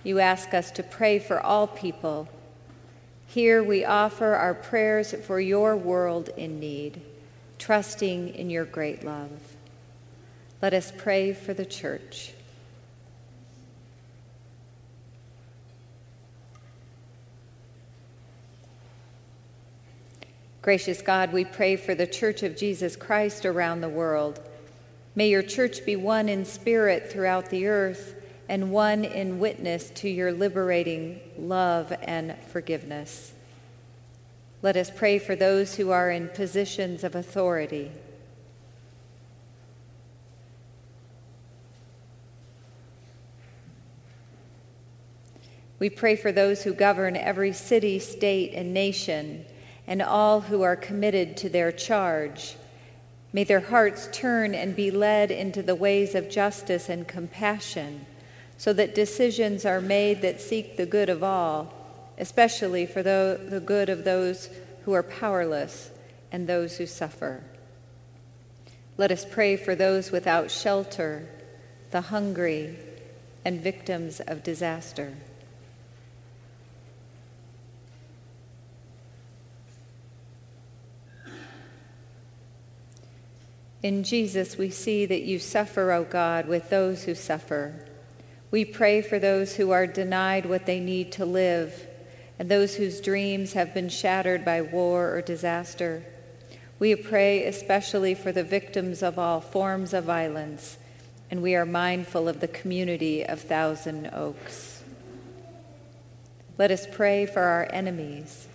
you 0.05 0.20
ask 0.20 0.53
us 0.53 0.72
to 0.72 0.84
pray 0.84 1.20
for 1.20 1.41
all 1.41 1.68
people. 1.68 2.30
Here 3.28 3.62
we 3.62 3.84
offer 3.84 4.36
our 4.36 4.53
prayers 4.53 5.14
for 5.14 5.41
your 5.41 5.76
world 5.76 6.30
in 6.38 6.62
need, 6.62 7.01
trusting 7.57 8.30
in 8.36 8.49
your 8.49 8.64
great 8.64 9.03
love. 9.03 9.57
Let 10.62 10.74
us 10.74 10.93
pray 10.97 11.34
for 11.34 11.53
the 11.53 11.66
church. 11.66 12.32
Gracious 20.70 21.01
God, 21.01 21.34
we 21.34 21.45
pray 21.45 21.76
for 21.76 21.95
the 21.95 22.05
Church 22.05 22.43
of 22.43 22.55
Jesus 22.55 22.95
Christ 22.95 23.43
around 23.43 23.82
the 23.82 23.89
world. 23.89 24.39
May 25.15 25.28
your 25.28 25.41
church 25.41 25.84
be 25.84 25.95
one 25.95 26.30
in 26.30 26.45
spirit 26.45 27.11
throughout 27.11 27.49
the 27.49 27.65
earth 27.65 28.13
and 28.47 28.72
one 28.72 29.03
in 29.03 29.39
witness 29.39 29.89
to 29.95 30.07
your 30.07 30.32
liberating 30.32 31.22
love 31.39 31.91
and 32.03 32.36
forgiveness. 32.51 33.34
Let 34.61 34.78
us 34.78 34.91
pray 34.95 35.17
for 35.17 35.36
those 35.36 35.74
who 35.74 35.89
are 35.89 36.11
in 36.11 36.30
positions 36.30 37.03
of 37.03 37.15
authority. 37.15 37.89
We 45.80 45.89
pray 45.89 46.15
for 46.15 46.32
those 46.32 46.61
who 46.61 46.74
govern 46.76 47.17
every 47.17 47.53
city, 47.53 47.97
state, 47.97 48.53
and 48.53 48.72
nation 48.72 49.47
and 49.90 50.04
all 50.04 50.42
who 50.42 50.62
are 50.62 50.76
committed 50.76 51.36
to 51.36 51.50
their 51.50 51.72
charge. 51.72 52.56
May 53.34 53.44
their 53.44 53.60
hearts 53.60 54.08
turn 54.14 54.54
and 54.54 54.76
be 54.76 54.92
led 54.92 55.32
into 55.32 55.64
the 55.64 55.74
ways 55.74 56.14
of 56.14 56.30
justice 56.30 56.90
and 56.90 57.08
compassion, 57.08 58.06
so 58.56 58.72
that 58.74 58.94
decisions 58.94 59.66
are 59.66 59.82
made 59.82 60.22
that 60.22 60.42
seek 60.42 60.78
the 60.78 60.86
good 60.86 61.10
of 61.10 61.24
all, 61.24 61.74
especially 62.20 62.86
for 62.86 63.02
the, 63.02 63.64
good 63.66 63.90
of 63.90 64.04
those 64.04 64.52
who 64.86 64.94
are 64.94 65.02
powerless 65.02 65.90
and 66.32 66.46
those 66.46 66.78
who 66.78 66.86
suffer. 66.86 67.44
Let 68.96 69.12
us 69.12 69.26
pray 69.26 69.58
for 69.58 69.74
those 69.74 70.12
without 70.12 70.52
shelter, 70.52 71.28
the 71.90 72.02
hungry, 72.02 72.78
and 73.44 73.60
victims 73.60 74.20
of 74.20 74.44
disaster. 74.44 75.16
In 83.82 84.03
Jesus, 84.03 84.57
we 84.57 84.69
see 84.69 85.05
that 85.05 85.23
you 85.23 85.39
suffer, 85.39 85.91
O 85.91 86.03
God, 86.03 86.47
with 86.47 86.69
those 86.69 87.03
who 87.03 87.15
suffer. 87.15 87.86
We 88.51 88.65
pray 88.65 89.01
for 89.01 89.19
those 89.19 89.55
who 89.55 89.71
are 89.71 89.88
denied 89.88 90.45
what 90.45 90.65
they 90.65 90.82
need 90.82 91.13
to 91.13 91.25
live 91.25 91.88
and 92.38 92.49
those 92.49 92.75
whose 92.75 92.99
dreams 92.99 93.53
have 93.53 93.73
been 93.73 93.89
shattered 93.89 94.43
by 94.43 94.61
war 94.61 95.13
or 95.15 95.21
disaster. 95.21 96.03
We 96.77 96.95
pray 96.95 97.45
especially 97.45 98.15
for 98.15 98.32
the 98.32 98.43
victims 98.43 99.01
of 99.01 99.17
all 99.17 99.39
forms 99.39 99.93
of 99.93 100.05
violence, 100.05 100.77
and 101.32 101.41
we 101.41 101.55
are 101.55 101.65
mindful 101.65 102.27
of 102.27 102.39
the 102.39 102.47
community 102.47 103.25
of 103.25 103.41
Thousand 103.41 104.09
Oaks. 104.13 104.84
Let 106.57 106.71
us 106.71 106.86
pray 106.91 107.25
for 107.25 107.41
our 107.41 107.69
enemies 107.71 108.49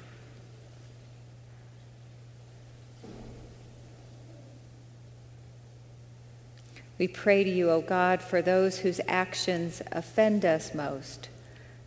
We 6.99 7.09
pray 7.09 7.43
to 7.43 7.51
you, 7.51 7.71
O 7.71 7.81
God, 7.81 8.23
for 8.23 8.41
those 8.41 8.79
whose 8.79 9.01
actions 9.09 9.83
offend 9.91 10.45
us 10.45 10.75
most, 10.75 11.29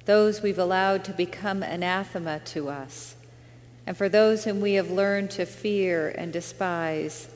those 0.06 0.42
we've 0.42 0.60
allowed 0.60 1.06
to 1.06 1.14
become 1.14 1.64
anathema 1.64 2.40
to 2.46 2.68
us, 2.68 3.16
and 3.86 3.96
for 3.96 4.10
those 4.10 4.44
whom 4.44 4.60
we 4.60 4.74
have 4.74 4.92
learned 4.92 5.32
to 5.32 5.46
fear 5.46 6.10
and 6.10 6.34
despise. 6.34 7.30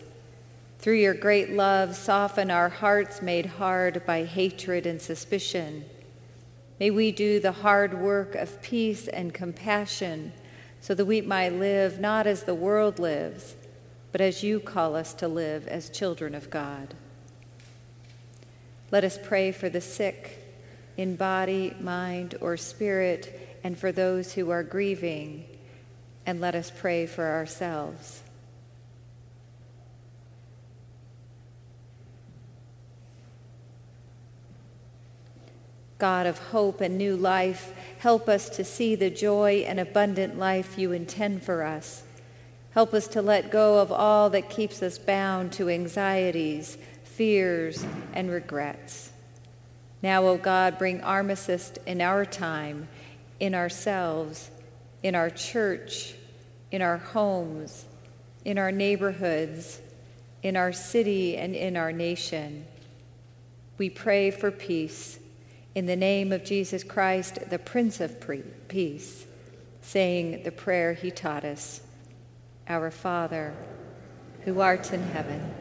Through 0.80 0.96
your 0.96 1.14
great 1.14 1.52
love, 1.52 1.96
soften 1.96 2.52
our 2.52 2.68
hearts 2.68 3.22
made 3.22 3.46
hard 3.46 4.06
by 4.06 4.26
hatred 4.26 4.86
and 4.86 5.02
suspicion. 5.02 5.86
May 6.78 6.90
we 6.90 7.12
do 7.12 7.40
the 7.40 7.52
hard 7.52 8.02
work 8.02 8.36
of 8.36 8.62
peace 8.62 9.08
and 9.08 9.34
compassion 9.34 10.34
so 10.82 10.94
that 10.96 11.06
we 11.06 11.22
might 11.22 11.54
live 11.54 12.00
not 12.00 12.28
as 12.28 12.44
the 12.44 12.56
world 12.56 13.00
lives, 13.00 13.56
but 14.12 14.20
as 14.20 14.44
you 14.44 14.60
call 14.60 14.96
us 14.96 15.14
to 15.14 15.28
live 15.28 15.68
as 15.68 15.90
children 15.90 16.36
of 16.36 16.50
God. 16.50 16.96
Let 18.92 19.06
us 19.06 19.18
pray 19.22 19.54
for 19.54 19.70
the 19.70 19.80
sick 19.80 20.38
in 20.98 21.16
body, 21.16 21.74
mind, 21.80 22.36
or 22.42 22.58
spirit, 22.58 23.60
and 23.64 23.78
for 23.78 23.92
those 23.92 24.34
who 24.34 24.50
are 24.50 24.64
grieving, 24.64 25.46
and 26.26 26.42
let 26.42 26.56
us 26.56 26.72
pray 26.76 27.06
for 27.06 27.26
ourselves. 27.26 28.22
God 35.98 36.26
of 36.26 36.40
hope 36.40 36.82
and 36.82 36.98
new 36.98 37.16
life, 37.16 37.74
help 38.00 38.28
us 38.28 38.50
to 38.50 38.64
see 38.64 38.96
the 38.96 39.12
joy 39.12 39.64
and 39.68 39.80
abundant 39.80 40.38
life 40.38 40.78
you 40.78 40.92
intend 40.92 41.44
for 41.44 41.64
us. 41.64 42.04
Help 42.72 42.94
us 42.94 43.08
to 43.10 43.22
let 43.22 43.52
go 43.52 43.80
of 43.80 43.92
all 43.92 44.30
that 44.32 44.50
keeps 44.50 44.82
us 44.82 44.98
bound 44.98 45.54
to 45.54 45.70
anxieties 45.70 46.78
fears, 47.16 47.86
and 48.14 48.32
regrets. 48.32 49.12
Now, 50.02 50.26
O 50.26 50.38
God, 50.38 50.78
bring 50.78 51.02
armistice 51.02 51.74
in 51.86 52.02
our 52.02 52.26
time, 52.26 52.88
in 53.40 53.54
ourselves, 53.54 54.50
in 55.04 55.14
our 55.14 55.30
church, 55.30 56.16
in 56.72 56.82
our 56.82 56.98
homes, 56.98 57.86
in 58.46 58.58
our 58.58 58.72
neighborhoods, 58.72 59.82
in 60.42 60.56
our 60.56 60.72
city, 60.72 61.38
and 61.38 61.54
in 61.54 61.78
our 61.78 61.92
nation. 61.92 62.66
We 63.78 63.90
pray 63.90 64.32
for 64.32 64.50
peace 64.50 65.20
in 65.76 65.86
the 65.86 65.96
name 65.96 66.32
of 66.32 66.44
Jesus 66.44 66.84
Christ, 66.84 67.50
the 67.50 67.60
Prince 67.60 68.00
of 68.00 68.18
Peace, 68.68 69.26
saying 69.82 70.44
the 70.44 70.52
prayer 70.52 70.94
he 70.94 71.12
taught 71.12 71.44
us 71.44 71.82
Our 72.68 72.90
Father, 72.90 73.54
who 74.46 74.60
art 74.60 74.92
in 74.94 75.04
heaven 75.04 75.61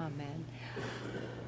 Amen. 0.00 0.46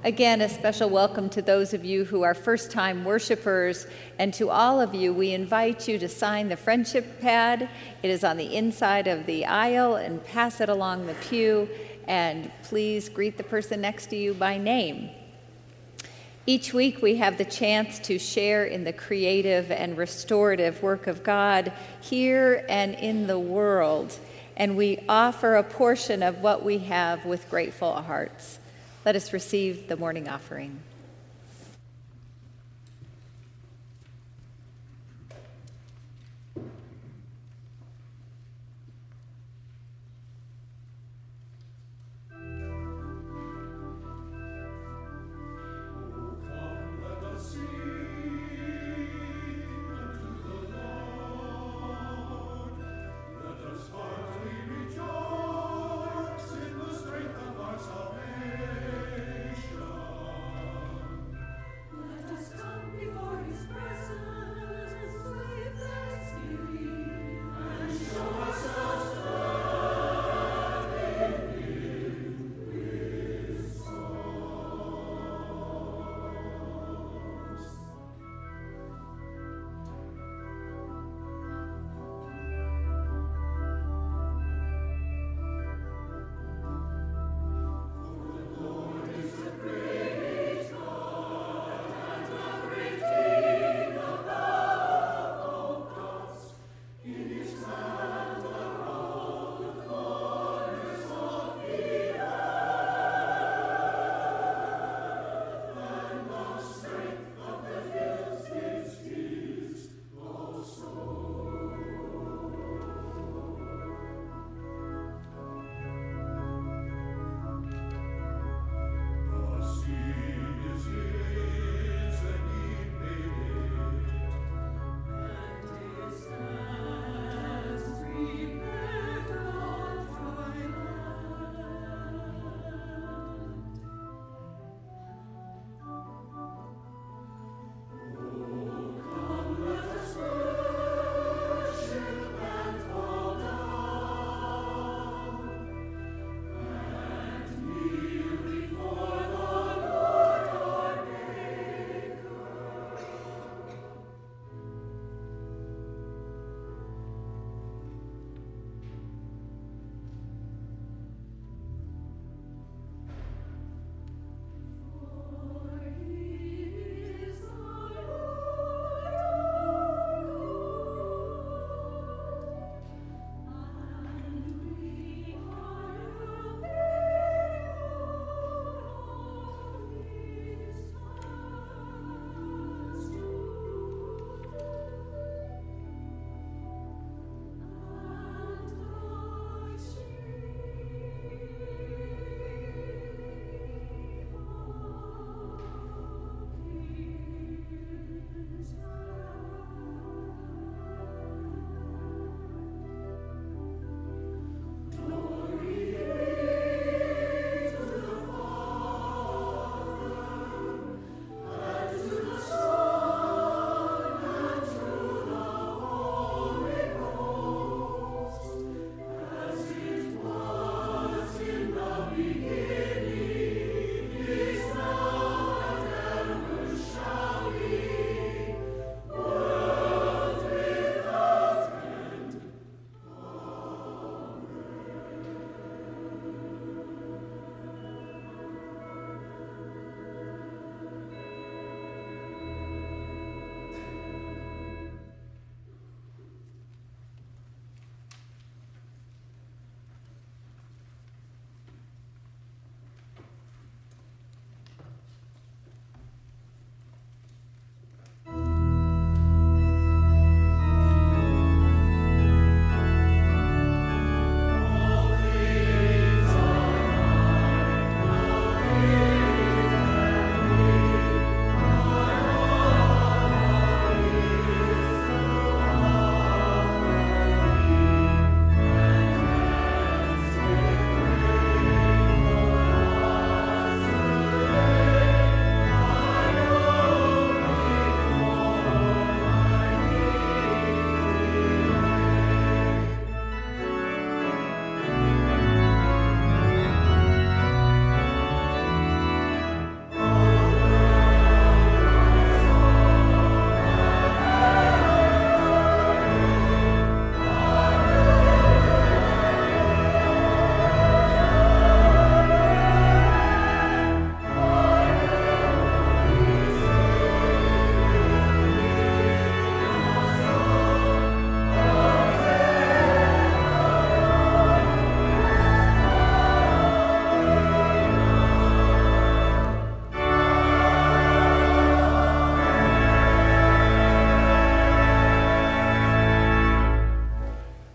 Again, 0.05 0.43
a 0.43 0.49
special 0.49 0.91
welcome 0.91 1.31
to 1.31 1.41
those 1.41 1.73
of 1.73 1.87
you 1.87 2.05
who 2.05 2.23
are 2.23 2.35
first 2.35 2.71
time 2.71 3.03
worshipers, 3.03 3.87
and 4.19 4.35
to 4.35 4.51
all 4.51 4.79
of 4.79 4.95
you, 4.95 5.15
we 5.15 5.33
invite 5.33 5.89
you 5.89 5.99
to 5.99 6.07
sign 6.07 6.51
the 6.51 6.57
friendship 6.57 7.19
pad. 7.23 7.71
It 8.03 8.11
is 8.11 8.23
on 8.23 8.37
the 8.37 8.55
inside 8.55 9.07
of 9.07 9.25
the 9.25 9.47
aisle 9.47 9.95
and 9.95 10.23
pass 10.23 10.61
it 10.61 10.69
along 10.69 11.07
the 11.07 11.15
pew, 11.15 11.67
and 12.07 12.51
please 12.63 13.09
greet 13.09 13.39
the 13.39 13.43
person 13.43 13.81
next 13.81 14.11
to 14.11 14.17
you 14.17 14.35
by 14.35 14.59
name. 14.59 15.09
Each 16.45 16.75
week, 16.75 17.01
we 17.01 17.17
have 17.17 17.39
the 17.39 17.47
chance 17.47 17.99
to 18.01 18.19
share 18.19 18.67
in 18.67 18.85
the 18.85 18.93
creative 18.93 19.71
and 19.71 19.97
restorative 19.97 20.83
work 20.83 21.07
of 21.07 21.23
God 21.23 21.73
here 22.03 22.67
and 22.69 22.97
in 22.97 23.29
the 23.29 23.39
world 23.39 24.19
and 24.57 24.77
we 24.77 25.03
offer 25.09 25.57
a 25.57 25.63
portion 25.63 26.23
of 26.23 26.41
what 26.41 26.65
we 26.65 26.79
have 26.79 27.25
with 27.25 27.49
grateful 27.51 27.95
hearts. 27.95 28.59
Let 29.05 29.17
us 29.17 29.33
receive 29.33 29.89
the 29.89 29.97
morning 29.97 30.29
offering. 30.29 30.79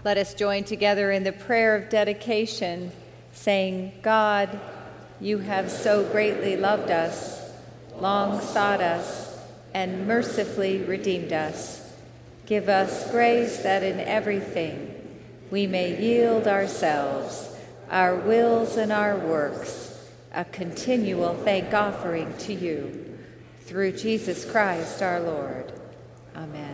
Let 0.07 0.17
us 0.17 0.33
join 0.33 0.63
together 0.63 1.11
in 1.11 1.25
the 1.25 1.33
prayer 1.33 1.75
of 1.75 1.89
dedication, 1.89 2.93
saying, 3.33 3.91
God, 4.01 4.57
you 5.19 5.39
have 5.39 5.69
so 5.69 6.05
greatly 6.05 6.55
loved 6.55 6.89
us, 6.89 7.41
long 7.99 8.39
sought 8.39 8.79
us, 8.79 9.37
and 9.73 10.07
mercifully 10.07 10.77
redeemed 10.77 11.33
us. 11.33 11.93
Give 12.45 12.69
us 12.69 13.11
grace 13.11 13.57
that 13.63 13.83
in 13.83 13.99
everything 13.99 14.95
we 15.51 15.67
may 15.67 16.01
yield 16.01 16.47
ourselves, 16.47 17.53
our 17.91 18.15
wills 18.15 18.77
and 18.77 18.93
our 18.93 19.17
works, 19.17 20.09
a 20.31 20.45
continual 20.45 21.33
thank 21.33 21.73
offering 21.73 22.33
to 22.37 22.53
you. 22.53 23.19
Through 23.63 23.91
Jesus 23.97 24.49
Christ 24.49 25.01
our 25.01 25.19
Lord. 25.19 25.73
Amen. 26.33 26.66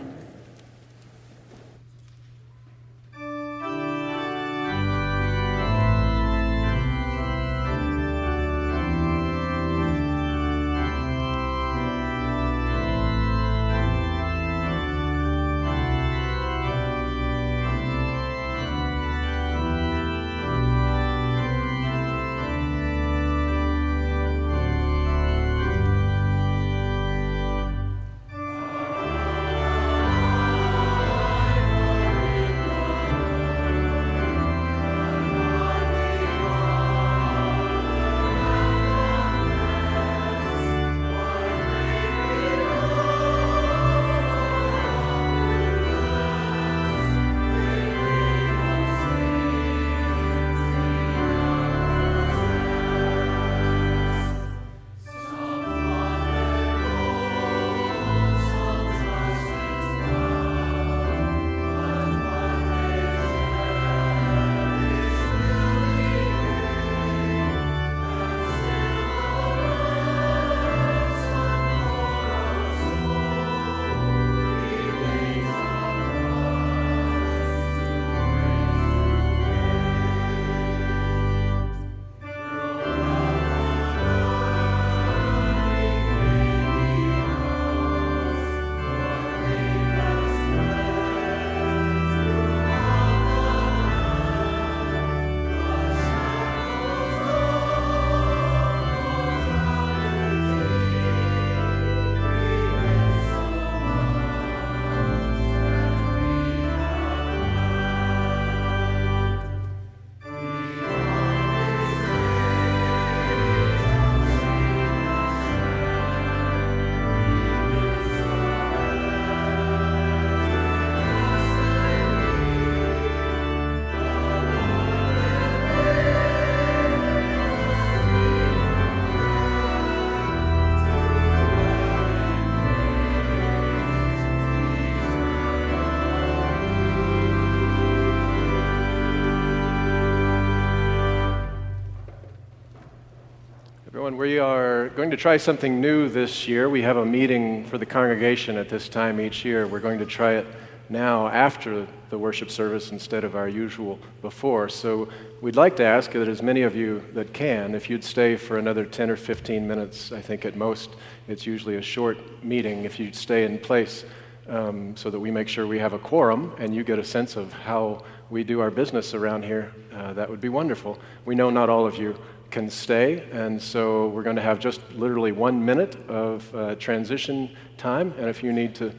Everyone. 144.04 144.20
We 144.20 144.38
are 144.38 144.90
going 144.90 145.10
to 145.12 145.16
try 145.16 145.38
something 145.38 145.80
new 145.80 146.10
this 146.10 146.46
year. 146.46 146.68
We 146.68 146.82
have 146.82 146.98
a 146.98 147.06
meeting 147.06 147.64
for 147.64 147.78
the 147.78 147.86
congregation 147.86 148.58
at 148.58 148.68
this 148.68 148.86
time 148.86 149.18
each 149.18 149.46
year. 149.46 149.66
We're 149.66 149.80
going 149.80 149.98
to 149.98 150.04
try 150.04 150.34
it 150.34 150.46
now 150.90 151.28
after 151.28 151.86
the 152.10 152.18
worship 152.18 152.50
service 152.50 152.92
instead 152.92 153.24
of 153.24 153.34
our 153.34 153.48
usual 153.48 153.98
before. 154.20 154.68
So 154.68 155.08
we'd 155.40 155.56
like 155.56 155.76
to 155.76 155.84
ask 155.84 156.12
that 156.12 156.28
as 156.28 156.42
many 156.42 156.60
of 156.60 156.76
you 156.76 157.02
that 157.14 157.32
can, 157.32 157.74
if 157.74 157.88
you'd 157.88 158.04
stay 158.04 158.36
for 158.36 158.58
another 158.58 158.84
10 158.84 159.08
or 159.08 159.16
15 159.16 159.66
minutes, 159.66 160.12
I 160.12 160.20
think 160.20 160.44
at 160.44 160.54
most 160.54 160.90
it's 161.26 161.46
usually 161.46 161.76
a 161.76 161.82
short 161.82 162.44
meeting, 162.44 162.84
if 162.84 163.00
you'd 163.00 163.16
stay 163.16 163.44
in 163.44 163.58
place 163.58 164.04
um, 164.50 164.94
so 164.98 165.08
that 165.08 165.18
we 165.18 165.30
make 165.30 165.48
sure 165.48 165.66
we 165.66 165.78
have 165.78 165.94
a 165.94 165.98
quorum 165.98 166.54
and 166.58 166.74
you 166.74 166.84
get 166.84 166.98
a 166.98 167.04
sense 167.04 167.36
of 167.36 167.54
how 167.54 168.04
we 168.28 168.44
do 168.44 168.60
our 168.60 168.70
business 168.70 169.14
around 169.14 169.44
here, 169.44 169.72
uh, 169.94 170.12
that 170.12 170.28
would 170.28 170.42
be 170.42 170.50
wonderful. 170.50 170.98
We 171.24 171.34
know 171.34 171.48
not 171.48 171.70
all 171.70 171.86
of 171.86 171.96
you 171.96 172.18
can 172.54 172.70
stay. 172.70 173.28
And 173.32 173.60
so 173.60 174.06
we're 174.10 174.22
going 174.22 174.36
to 174.36 174.42
have 174.42 174.60
just 174.60 174.80
literally 174.92 175.32
one 175.32 175.64
minute 175.64 175.96
of 176.08 176.54
uh, 176.54 176.76
transition 176.76 177.50
time. 177.76 178.14
And 178.16 178.28
if 178.28 178.44
you 178.44 178.52
need 178.52 178.76
to 178.76 178.94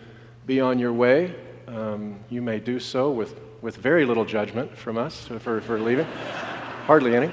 be 0.46 0.60
on 0.60 0.78
your 0.78 0.92
way, 0.92 1.34
um, 1.66 2.20
you 2.30 2.42
may 2.42 2.60
do 2.60 2.82
so 2.82 3.10
with, 3.12 3.40
with 3.62 3.78
very 3.78 4.06
little 4.06 4.26
judgment 4.26 4.78
from 4.78 4.98
us 4.98 5.28
for, 5.40 5.62
for 5.62 5.80
leaving. 5.80 6.06
Hardly 6.86 7.16
any. 7.16 7.32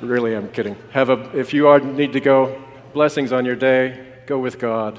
Really, 0.00 0.34
I'm 0.34 0.48
kidding. 0.48 0.76
Have 0.92 1.10
a, 1.10 1.38
if 1.38 1.52
you 1.52 1.68
are, 1.68 1.78
need 1.78 2.14
to 2.14 2.20
go, 2.20 2.64
blessings 2.94 3.30
on 3.30 3.44
your 3.44 3.54
day. 3.54 4.22
Go 4.24 4.38
with 4.38 4.58
God 4.58 4.98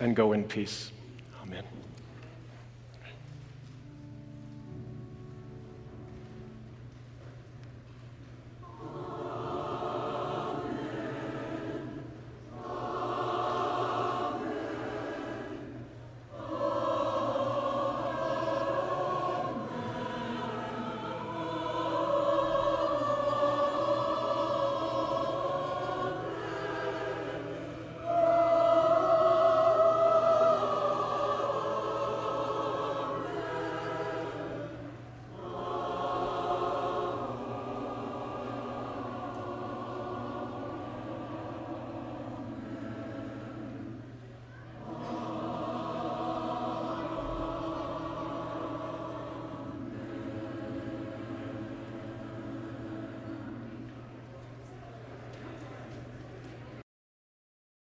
and 0.00 0.16
go 0.16 0.32
in 0.32 0.44
peace. 0.44 0.93